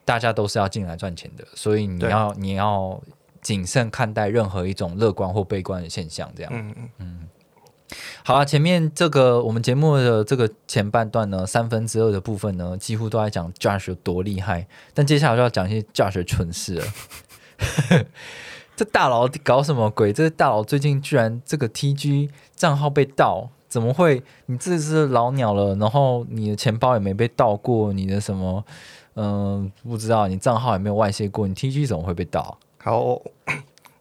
[0.06, 3.02] 大家都是要进来赚钱的，所以你要你要
[3.42, 6.52] 谨慎看待任何一种乐观或悲观的现象，这样。
[6.56, 7.28] 嗯嗯，
[8.24, 16.86] 好了，前面这个我们节目的这个前半段呢，三分之二的部分呢，几乎都在讲 Josh 有多厉害，但接下来就要讲一些 Josh 的蠢事了。
[18.76, 20.12] 这大佬搞什么鬼？
[20.12, 24.24] 这大佬最近居然这个 TG 账号被盗，怎么会？
[24.48, 28.66] 你这是老鸟了，然后你的钱包也没被盗过，你的什么，
[29.16, 32.58] 嗯、不知道，你账号也没有外泄过，你 TG 怎么会被盗？
[32.80, 33.22] 好，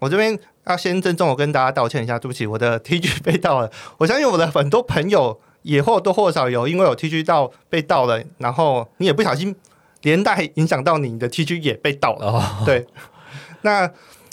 [0.00, 0.36] 我我这边
[0.66, 3.70] 要先郑重的跟大家道歉一下，对不起，我的 TG 被盗了。
[3.98, 9.54] 我相信我的很多朋友也或多或少有因为有 TG 盗被盗了，然后你也不小心
[10.02, 12.26] 连带影响到你的 TG 也被盗了。
[12.26, 12.86] 哦，对，
[13.62, 13.90] 那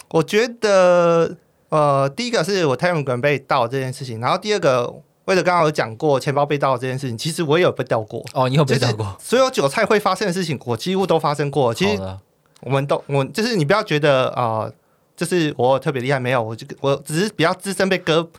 [0.09, 1.35] 我觉得
[1.69, 8.23] 呃，第一个是我 Telegram 被盗这件事情，然后第二个，为了刚刚有讲过钱包被盗这件事情，其实我也有被盗过。
[8.33, 9.17] 哦，你有被就是盗过？
[9.19, 11.73] 所有韭菜会发生的事情，我几乎都发生过。
[11.73, 12.17] 其实，
[12.61, 14.73] 我们都，我就是你不要觉得啊、呃
[15.17, 18.29] 就是我特别厉害，没有，我就我只是比较资深被割，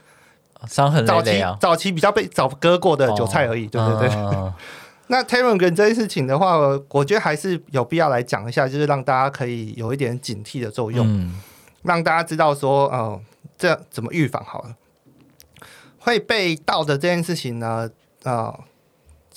[0.66, 1.59] 伤痕早期累累啊。
[1.61, 4.16] 早期比较被早割过的韭菜而已，对对对。
[4.16, 4.51] 嗯
[5.11, 6.59] 那 Telegram 这件事情的话，
[6.91, 11.41] 我觉得还是有必要来讲一下，就是让大家可以有一点警惕的作用，嗯
[11.83, 13.18] 让大家知道说，呃，
[13.57, 14.76] 这怎么预防好了。
[15.99, 17.89] 会被盗的这件事情呢，
[18.22, 18.55] 呃，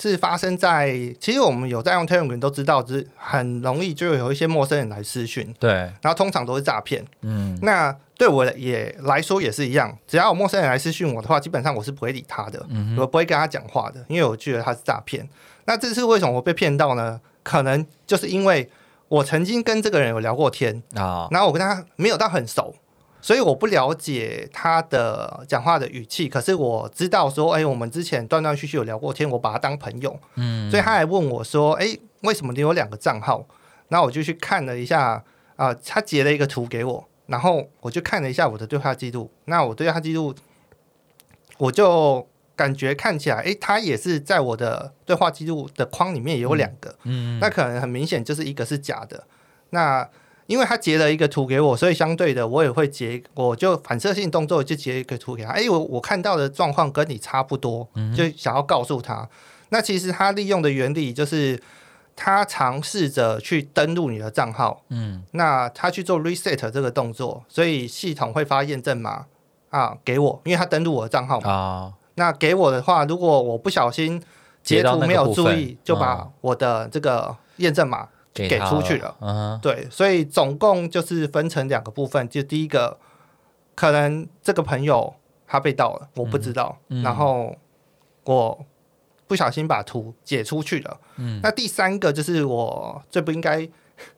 [0.02, 5.72] 是发生在其实我们有在用 Telegram 都知道，只是很容易就有一些陌生人来私讯，对，
[6.02, 7.06] 然后通常都是诈骗。
[7.22, 15.28] 嗯那对我也来说也是一样，只要有陌生人来私讯我的话，基本上我是不会理他的，嗯我不会跟他讲话的，因为我觉得他是诈骗。
[15.66, 17.20] 那这次为什么我被骗到呢？
[17.44, 18.70] 可能就是因为
[19.08, 22.76] 我曾经跟这个人有聊过天，哼啊，然后我跟他没有到很熟，
[23.22, 26.28] 所以我不了解他的讲话的语气。
[26.28, 33.46] 可是我知道说，哎，我们之前断断续续有聊过天，我把他当朋友，嗯，所以他还问我说，哎，为什么你有两个账号？
[33.90, 35.24] 然后我就去看了一下，
[35.56, 39.30] 啊、他截了一个图给我，然后我就看了一下我的对话记录。
[39.46, 40.34] 那我对话记录，
[41.58, 46.96] 我就感觉看起来，哎，他也是在我的对话记录的框里面也有两个。
[47.04, 49.26] 嗯那可能很明显就是一个是假的。
[49.72, 50.08] 那
[50.52, 55.52] 因为他截了一个图给我，所以相对的我也会截，我就反射性动作就截一个图给他。
[55.52, 59.26] 哎，我我看到的状况跟你差不多，就想要告诉他。
[59.70, 61.58] 那其实他利用的原理就是
[62.18, 69.26] 他尝试着去登录你的账号，嗯那他去做 reset 这个动作，所以系统会发验证码
[69.70, 71.50] 啊给我，因为他登录我的账号嘛。
[71.50, 74.22] 啊，那给我的话，如果我不小心
[74.62, 79.16] 截图没有注意，就把嗯我的这个验证码给给出去了。
[79.20, 82.98] 嗯，对，所以总共就是分成两个部分，就第一个，
[83.76, 85.14] 可能这个朋友
[85.48, 87.56] 他被盗了，我不知道，嗯然后
[88.24, 88.66] 我
[89.28, 91.00] 不小心把图解出去了。
[91.18, 93.68] 嗯那第三个就是我最不应该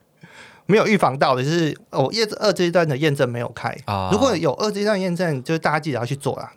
[0.65, 3.75] 没有预防到的，就是我验二阶段的验证没有开。
[3.85, 6.53] 啊，如果有二阶段验证，就是大家记得要去做啦。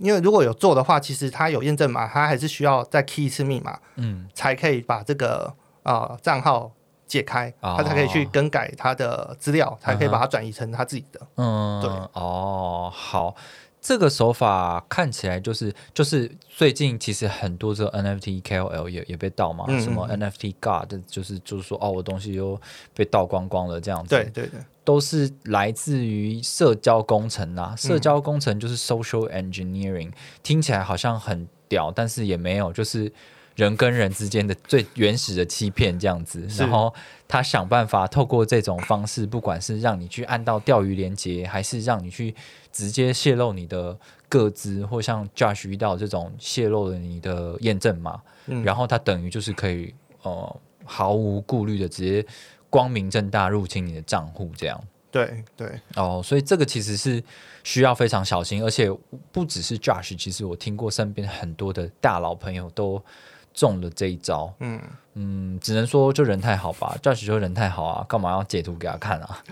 [0.00, 6.72] 因为如果有做的话，其实它有验证码，它还是需要再 key 一次密码，嗯才可以把这个呃账号
[7.06, 7.74] 解开，哦。
[7.76, 11.20] 他才可以去更改他的资料，才可以把它转移成他自己的。
[11.36, 11.90] 嗯，对。
[12.12, 13.34] 哦，好，
[13.80, 20.18] 这个手法看起来就是就是最近其实很多这个 NFT KOL 也也被盗嘛，嗯什么嗯。
[20.18, 22.60] NFT God 就是就是说哦，我东西又
[22.94, 27.58] 被盗光光了这样子，对，对对，都是来自于社交工程嗯。
[27.58, 27.76] 啊。
[27.76, 30.10] 社交工程就是 social engineering，、
[30.42, 33.12] 听起来好像很屌，但是也没有，就是
[33.56, 36.92] 人跟人之间的最原始的欺骗这样子，然后
[37.28, 42.34] 他想办法透过这种方式，不管是让你去按到钓鱼连接，还是让你去
[42.72, 43.96] 直接泄露你的
[44.28, 48.62] 个资，或像 Josh 遇到这种泄露了你的验证码，嗯。
[48.64, 52.26] 然后他等于就是可以呃毫无顾虑的直接
[52.68, 54.84] 光明正大入侵你的账户这样。
[55.12, 57.22] 对对，哦，所以这个其实是
[57.62, 58.90] 需要非常小心，而且
[59.30, 63.00] 不只是 Josh，其实我听过身边很多的大佬朋友都
[63.54, 64.52] 中了这一招。
[64.58, 64.78] 嗯，
[65.14, 69.42] 嗯，只能说就人太好吧，Josh 就人太好啊，干嘛要截图给他看啊？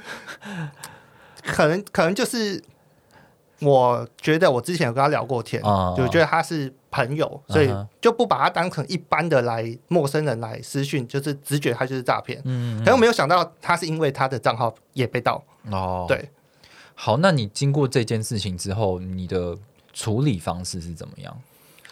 [1.43, 2.63] 可能可能就是
[3.61, 12.41] 我觉得我之前有跟他聊过天，啊就觉得他是朋友，所以就不把他当成一般的来陌生人来私讯，就是直觉他就是诈骗。
[12.45, 16.29] 嗯，可是我没有想到他是因为他的账号也被盗，哦，，对，
[16.95, 19.57] 好，那你经过这件事情之后，你的
[19.93, 21.37] 处理方式是怎么样？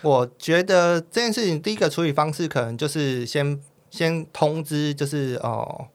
[0.03, 5.87] 我觉得这件事情第一个处理方式可能就是先先通知，就是哦、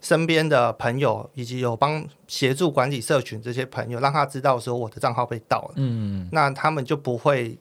[0.00, 7.58] 身边的朋友以及有帮协助管理社群这些朋友，让他知道说我的账号被盗了，嗯，那他们就不会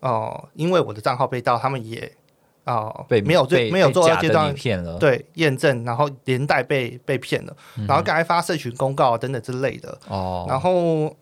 [0.00, 2.12] 哦、因为我的账号被盗，他们也
[2.64, 7.56] 哦、被没有被做没有做阶段骗了，，对验证，然后连带被被骗了，
[7.88, 11.16] 然后该发社群公告等等之类的，哦，然后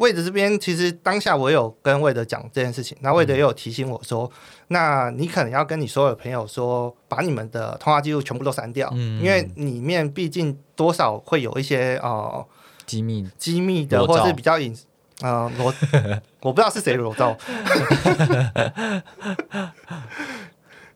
[0.00, 4.30] 魏德这边其实当下我有跟魏德讲这件事情，那魏德也有提醒我说，
[4.68, 9.22] 那你可能要跟你所有的朋友说，把你们的通话记录全部都删掉，嗯。
[9.22, 12.42] 因为里面毕竟多少会有一些呃
[12.86, 14.74] 机密机密的或是比较隐
[15.20, 15.74] 呃裸，
[16.40, 17.36] 我不知道是谁裸照。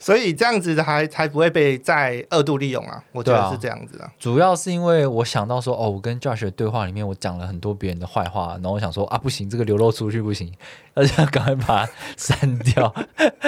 [0.05, 4.11] 所以这样子还才不会被再二度利用啊，我觉得是这样子的。
[4.18, 10.52] 主要是因为我想到说，哦，我跟 Josh 的对话里面，我讲了很多别人的坏话，然后我想说啊，不行，这个流露出去不行，
[10.92, 12.94] 而且要赶快把它删掉。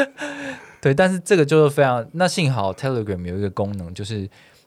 [0.80, 4.26] 对，但是这个就是非常，那幸好 Telegram 有一个功能，就是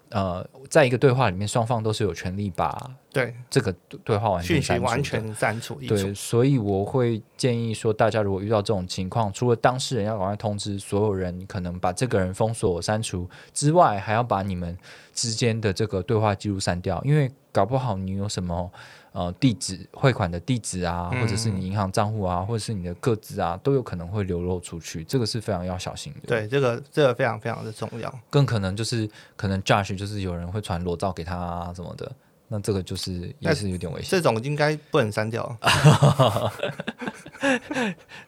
[0.10, 2.76] 呃，在一个对话里面，双方都是有权利把
[3.12, 3.72] 对，这个
[4.04, 4.90] 对话完全删除的。
[4.90, 6.14] 完全删除对，。
[6.14, 14.76] 所以我会建议说，大家如果遇到这种情况，除了当事人要赶快通知所有人，可能把这个人封锁、删除之外，还要把你们
[15.14, 18.72] 之间的这个对话记录删掉，因为搞不好你有什么
[19.20, 28.20] 呃地址、汇款的地址啊，或者是你银行账户啊，或者是你的个资啊，都有可能会流露出去，这个是非常要小心的。，对，这个这个非常非常的重要。
[28.30, 32.10] 更可能就是可能 Josh 就是有人会传裸照给他啊什么的，
[32.48, 34.10] 那这个就是也是有点危险。
[34.10, 35.58] 这种应该不能删掉。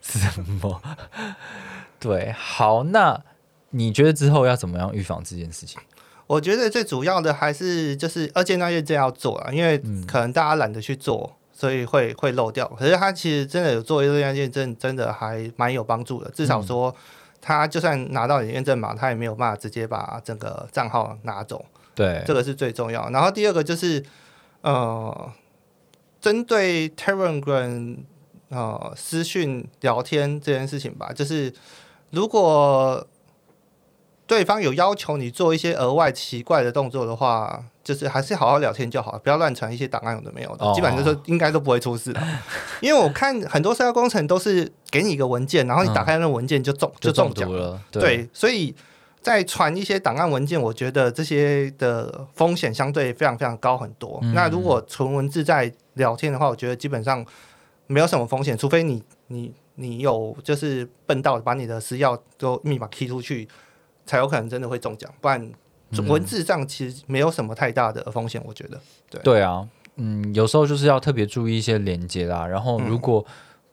[0.02, 0.82] 什么？
[2.00, 3.18] 对，好，那
[3.70, 5.80] 你觉得之后要怎么样预防这件事情？
[6.32, 9.78] 我觉得最主要的还是就是二阶段验证要做啊，因为
[10.08, 12.66] 可能大家懒得去做，所以会会漏掉。
[12.80, 16.32] 可是他其实真的有做二阶段验证，真的还蛮有帮助的。
[16.32, 16.96] 至少说，
[17.42, 23.10] 他就算拿到你的验证码，他也没有办法直接把整个账号拿走，对，这个是最重要。
[23.10, 24.02] 然后第二个就是
[24.62, 25.34] 呃，
[26.22, 27.98] 针对 Telegram
[28.48, 31.54] 呃私讯聊天这件事情吧，就是
[32.12, 33.06] 如果
[34.32, 42.22] 对方有要求你做一些额外奇怪的动作的话，就是还是好好聊天就好，不要乱传一些档案有的没有的，哦基本上就是应该都不会出事的。
[42.80, 47.56] 因为我看很多社交工程都是给你一个文件，然后你打开那个文件就中、就中奖毒。
[47.56, 47.78] 了。
[47.92, 48.74] 对，所以
[49.20, 54.18] 在传一些档案文件，我觉得这些的风险相对非常非常高很多。
[54.22, 57.26] 嗯那如果纯文字在聊天的话，我觉得基本上
[57.88, 63.46] 没有什么风险，除非你你你有就是笨到把你的私钥都密码 key 出去，
[64.12, 65.50] 才有可能真的会中奖，不然。
[66.08, 68.80] 文字上其实没有什么太大的风险，我觉得。
[69.10, 72.48] 对对啊，嗯，有时候就是要特别注意一些连接啦。
[72.48, 73.26] 然后如果、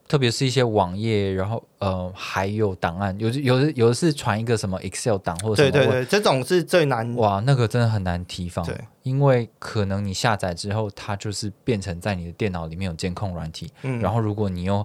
[0.09, 7.14] 特别是一些网页，然后呃还有档案，有有的有的是传一个什么 Excel 档或者什么，对对对，这种是最难。
[7.14, 8.74] 哇，那个真的很难提防对，
[9.05, 14.84] 因为可能你下载之后，它就是变成在你的电脑里面有监控软体，嗯然后如果你又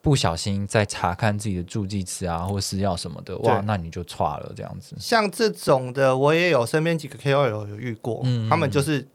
[0.00, 4.94] 不小心在查看自己的助记词啊或是要什么的，哇，那你就错了这样子。
[4.98, 9.06] 像这种的，我也有身边几个 KOL 有遇过，嗯他们就是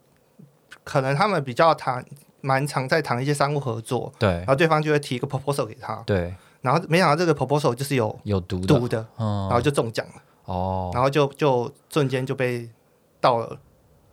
[0.83, 2.05] 可能他们比较谈
[2.41, 4.29] 蛮常在谈一些商务合作，对。
[4.29, 10.13] 然后对方就会提一个 proposal 给他，对，然后没想到这个 proposal 就是有有毒的，毒的，嗯，然后就中奖了，
[10.45, 10.91] 哦。
[10.93, 12.69] 然后就就瞬间就被
[13.21, 13.57] 盗了。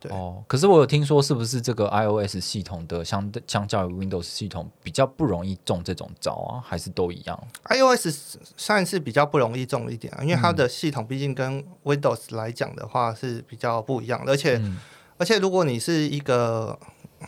[0.01, 6.65] 对哦，可是我有听说，是不是这个 iOS 系统的相对相较于 Windows 系统比较不容易中这种招啊？
[6.65, 14.79] 还是都一样？iOS 算是比较不容易中一点啊，因为它的系统毕竟跟 Windows 来讲的话是比较不一样的，而且、嗯
[15.19, 16.79] 而且如果你是一个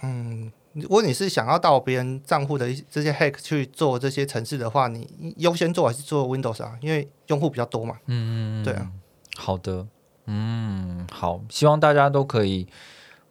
[0.03, 5.07] 嗯如果你是想要到别人账户的一这些 hack 去做这些程式的话，你
[5.37, 6.79] 优先做还是做 Windows 啊？
[6.81, 7.99] 因为用户比较多嘛。
[8.07, 8.91] 嗯嗯，对啊，
[9.37, 9.87] 好的，
[10.27, 12.67] 嗯，好，希望大家都可以，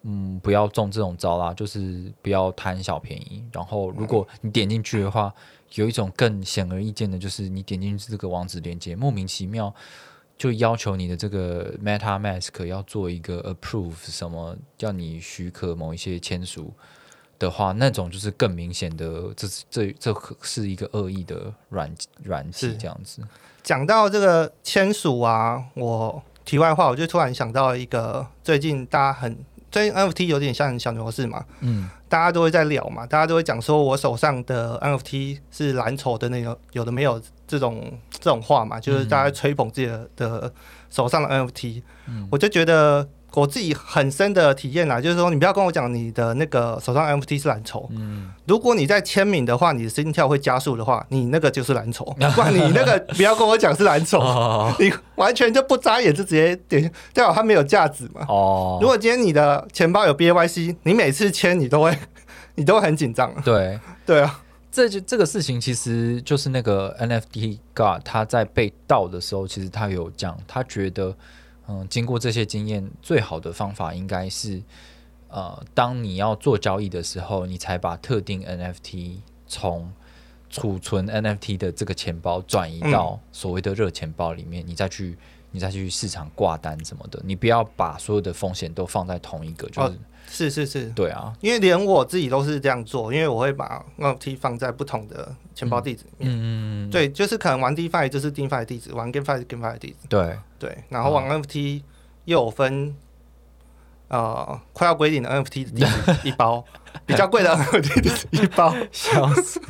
[0.04, 3.44] 嗯，不要中这种招啦，就是不要贪小便宜。
[3.52, 5.34] 然后，如果你点进去的话，
[5.76, 9.74] 有一种更显而易见的，就是你点进去这个网址链接，莫名其妙
[10.38, 16.74] 就要求你的这个 MetaMask 要做一个 approve 什么，叫你许可某一些签署
[17.40, 21.90] 的话，那种就是更明显的，这这这可是一个恶意的软
[22.24, 23.22] 软体是这样子。
[23.64, 29.38] 讲到这个签署啊，我题外话，我就突然想到一个最近大家很
[29.70, 40.54] 最近 NFT 有点像小牛市嘛，嗯，大家都会在聊嘛，大家都会讲说我手上的 NFT 是蓝筹的那个，有的没有这种这种话嘛，就是大家吹捧自己的的
[40.90, 41.82] 手上的 NFT，、
[42.30, 48.30] 我就觉得我自己很深的体验啦，就是说你不要跟我讲你的那个手上 NFT 是蓝筹，嗯。
[48.46, 52.04] 如果你在签名的话，你的心跳会加速的话，你那个就是蓝筹，
[52.36, 54.76] 不然你那个不要跟我讲是蓝筹，哦。
[54.78, 58.26] 你完全就不眨眼就直接点，代表它没有价值嘛。
[58.28, 61.98] 哦，如果今天你的钱包有 BAYC，你每次签你都会，
[62.56, 63.32] 你都会很紧张。
[63.32, 63.42] 啊。
[63.46, 71.16] 对，对啊，这就这个事情其实就是那个 NFT God 他在被盗的时候，其实他有讲，他觉得
[71.68, 74.62] 嗯，经过这些经验，最好的方法应该是
[75.30, 79.92] 呃，当你要做交易的时候，你才把特定 NFT 从
[80.50, 85.18] 储存 NFT 的这个钱包转移到所谓的热钱包里面，你再去
[85.52, 89.96] 你再去市场挂单什么的，你不要把所有的风险都放在同一个，就是、哦
[90.30, 96.32] 是是是，对啊，因为连我自己都是这样做，因为我会把 NFT 放在不同的钱包地址里面。
[96.32, 96.44] 嗯嗯，
[96.88, 100.08] 嗯，对，就是可能玩 DeFi 就是 DeFi 的地址，玩 GameFi 是 GameFi 的地址。
[100.08, 101.82] 对，对，然后玩 NFT
[102.26, 102.96] 又有分。
[104.08, 106.62] 呃，快要归零的 NFT 的地址一包，
[107.08, 109.62] 比较贵的 NFT 地址一包，笑死！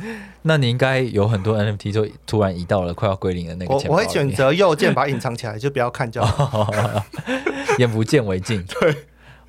[0.42, 6.68] 那你应该有很多 NFT 就突然移到了快要归零的那个我我会钱包里面选择右键把它隐藏起来，就不要看就好。
[7.78, 8.60] 眼不见为净。
[8.80, 8.96] 对，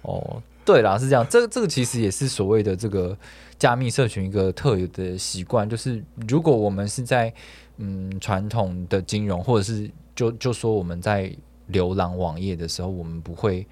[0.03, 1.25] 哦，对啦，是这样。
[1.29, 3.17] 这这个其实也是所谓的这个
[3.57, 7.33] 加密社群一个特有的习惯，就是如果我们是在
[7.77, 11.33] 嗯传统的金融，或者是就就说我们在
[11.71, 13.67] 浏览网页的时候，我们不会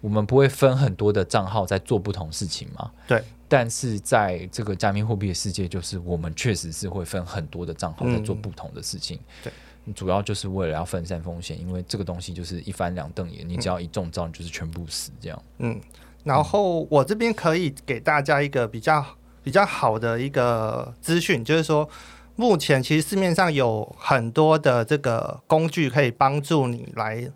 [0.00, 2.90] 我们不会分很多的账号在做不同事情嘛？
[3.06, 3.22] 对。
[3.46, 9.20] 但是在这个加密货币的世界，就是我们确实是会分很多的账号在做不同的事情。
[9.42, 9.52] 对。
[9.94, 15.42] 主要就是为了要分散风险，因为这个东西就是一翻两瞪眼，你只要一中招，你就是全部死这样。
[15.58, 15.78] 嗯，
[16.24, 19.04] 然后我这边可以给大家一个比较
[19.42, 21.88] 比较好的一个资讯，就是说，
[22.34, 27.30] 目前其实市面上有很多的这个工具可以帮助你来，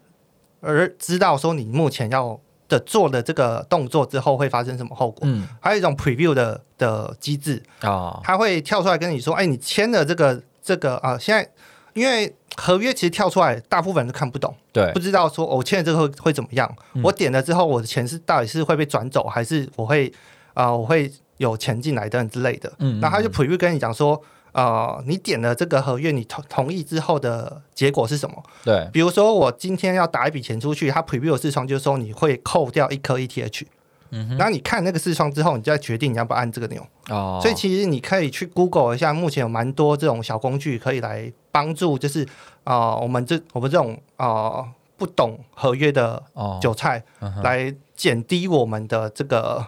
[0.60, 5.20] 而知道说你目前要的做的这个动作之后会发生什么后果。
[5.22, 11.48] 嗯还有一种 preview 的的机制，啊，它会跳出来跟你说，哎，你签了这个这个啊、现在
[11.92, 14.52] 因为合约其实跳出来，大部分人都看不懂。
[14.72, 16.68] 对不，知道说、哦我签了这个会会怎么样。
[16.94, 20.12] 嗯我点了之后，我的钱是到底是会被转走，还是我会
[20.54, 22.72] 啊、呃我会有钱进来等等之类的。
[22.80, 24.20] 嗯那他就 preview 跟你讲说，
[24.52, 28.42] 呃，你点了这个合约，你同同意之后的结果是什么？
[28.64, 33.62] 对，比如说我今天要打一笔钱出去，他 preview 的视窗就是说你会扣掉一颗 ETH。
[34.10, 36.86] 嗯，然后你看那个视窗之后，你再决定你要不要按这个钮。
[37.08, 42.24] 哦，所以其实你可以去 Google 一下，目前有蛮多这种小工具可以来帮助，就是
[42.64, 47.04] 啊、呃我们这我们这种啊、呃不懂合约的哦，韭菜，
[47.44, 49.64] 来减低我们的这个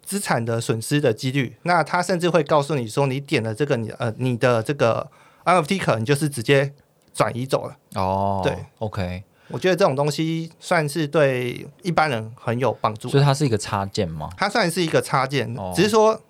[0.00, 1.56] 资产的损失的几率。
[1.62, 5.10] 那他甚至会告诉你说，你点了这个你呃你的这个
[5.44, 6.72] NFT 可能就是直接
[7.12, 7.76] 转移走了。
[7.96, 13.20] 哦，对，OK，我觉得这种东西算是对一般人很有帮助所。
[13.20, 14.30] 以它是一个插件吗？
[14.36, 16.20] 它算是一个插件，哦只是说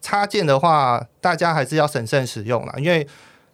[0.00, 3.06] 插件的话，大家还是要审慎使用啦，因为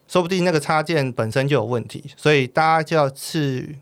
[0.08, 3.78] 说不定那个插件本身就有问题，所以大家就要去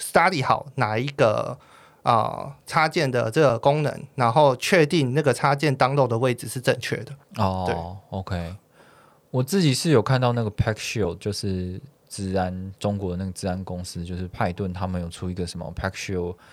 [0.00, 1.58] study 好哪一个
[2.02, 7.12] 啊、呃插件的这个功能，然后确定那个插件 download 的位置是正确的。
[7.36, 7.76] 哦对
[8.18, 8.54] ，OK，
[9.30, 11.80] 我自己是有看到那个 Pack Shield，就是
[12.14, 15.74] 治安中国的那个治安公司，就是派顿他们有出一个什么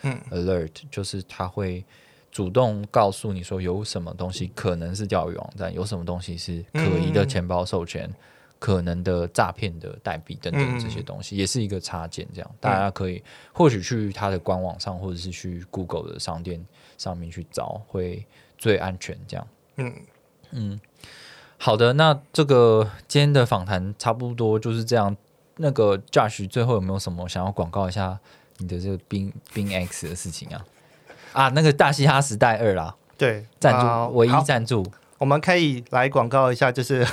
[0.02, 1.86] 嗯 Alert，就是他会
[2.32, 8.10] 主动告诉你说有什么东西可能是钓鱼网站，有什么东西是可疑的钱包授权。
[8.58, 16.64] 可能的诈骗的代币等等这些东西，也是一个插件，这样大家可以或许去他的官网上，或者是去 Google 的商店
[16.96, 18.24] 上面去找，会
[18.60, 19.18] 最安全。
[19.28, 19.48] 这样，
[19.78, 19.94] 嗯，
[20.52, 20.80] 嗯，
[21.58, 25.18] 好的，那这个今天的访谈差不多就是这样。
[25.58, 28.18] 那个 Josh 最后有没有什么想要广告一下
[28.58, 30.66] 你的这个冰冰 X 的事情啊？
[31.34, 34.86] 啊，那个大嘻哈时代二啦，对，赞啊助唯一好赞助，
[35.18, 37.08] 我们可以来广告一下，就是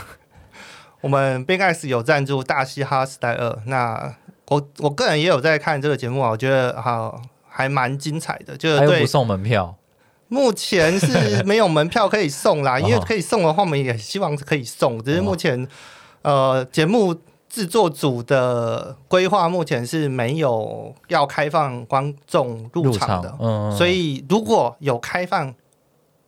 [1.00, 3.50] 我们 Big X 有赞助《大嘻哈时代二》。
[3.66, 4.16] 那
[4.48, 8.56] 我我个人也有在看这个节目啊，我觉得好还蛮精彩的。
[8.56, 9.76] 就是对还有不送门票，
[10.26, 15.68] 目前是没有门票可以送啦， 哦因为可以送的话，我们也希望是可以送，只是目前
[16.22, 17.14] 呃节目
[17.48, 25.54] 制作组的规划目前是没有要开放观众入场的，嗯，所以如果有开放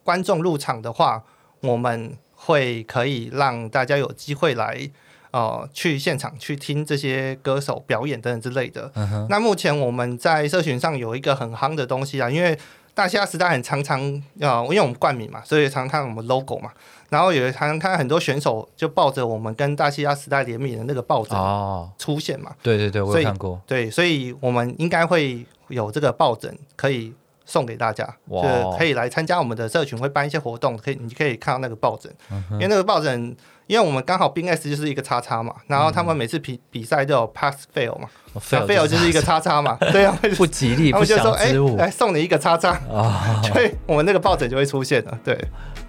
[0.03, 1.23] 观众入场的话，
[1.61, 4.91] 我们会可以让大家有机会来。
[5.33, 8.91] 呃，去现场去听这些歌手表演等等之类的。
[8.97, 12.59] 嗯，那目前我们在社群上有一个很夯的东西啊，因为
[12.95, 14.01] 大虾时代很常常
[14.41, 16.73] 呃，因为我们冠名嘛，所以常看我们 logo 嘛，
[17.11, 27.13] 然后也常常看很多选手就抱着我们跟大西亚时代联名的那个抱枕哦，出现嘛，对对对，我有看过，对，所以我们应该会有这个抱枕可以
[27.45, 33.37] 送给大家，就是可以来参加我们的社群，会办一些活动，可以你可以看到那个抱枕，嗯因为那个抱枕。
[33.67, 38.09] 因为我们刚好冰 S 就是一个叉叉嘛，然后他们每次比比赛都有 pass fail 嘛
[38.41, 43.41] ，fail 就是一个叉叉嘛， 对啊，不吉利、他不们就说哎来送你一个叉叉，啊。
[43.47, 45.39] 就会我们那个抱枕就会出现了，对，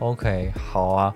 [0.01, 1.15] OK，好啊，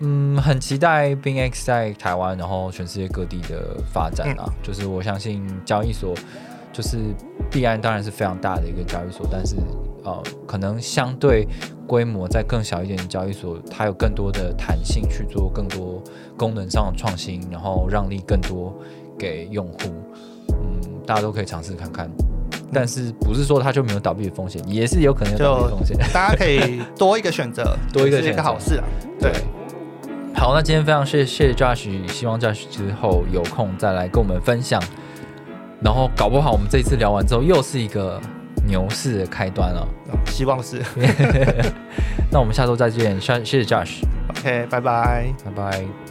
[0.00, 4.44] 嗯，很期待 b i n x 在台湾，然后全世界各地的发展啊。
[4.46, 6.14] 嗯就是我相信交易所，
[6.74, 6.98] 就是
[7.50, 9.56] 必然当然是非常大的一个交易所，但是
[10.04, 11.48] 呃，可能相对
[11.86, 16.02] 规模在更小一点的交易所，它有更多的弹性去做更多
[16.36, 18.74] 功能上的创新，然后让利更多
[19.18, 19.78] 给用户。
[20.50, 22.10] 嗯，大家都可以尝试看看。
[22.72, 25.96] 但是不是说它就没有倒闭的风险，也是有可能有倒闭风险。
[26.12, 28.84] 大家可以多一个选择， 多一个选择个好事啊，
[29.20, 29.30] 对，
[30.34, 34.82] 好，那今天非常谢谢 Josh，希望 Josh 之后有空再来跟我们分享。
[35.84, 38.20] 然后搞不好我们这一次聊完之后，又是一个
[38.66, 39.86] 牛市的开端了。
[40.06, 40.80] 嗯希望是
[42.30, 45.26] 那我们下周再见，谢谢谢 Josh，OK，拜拜。
[45.44, 46.01] 拜拜。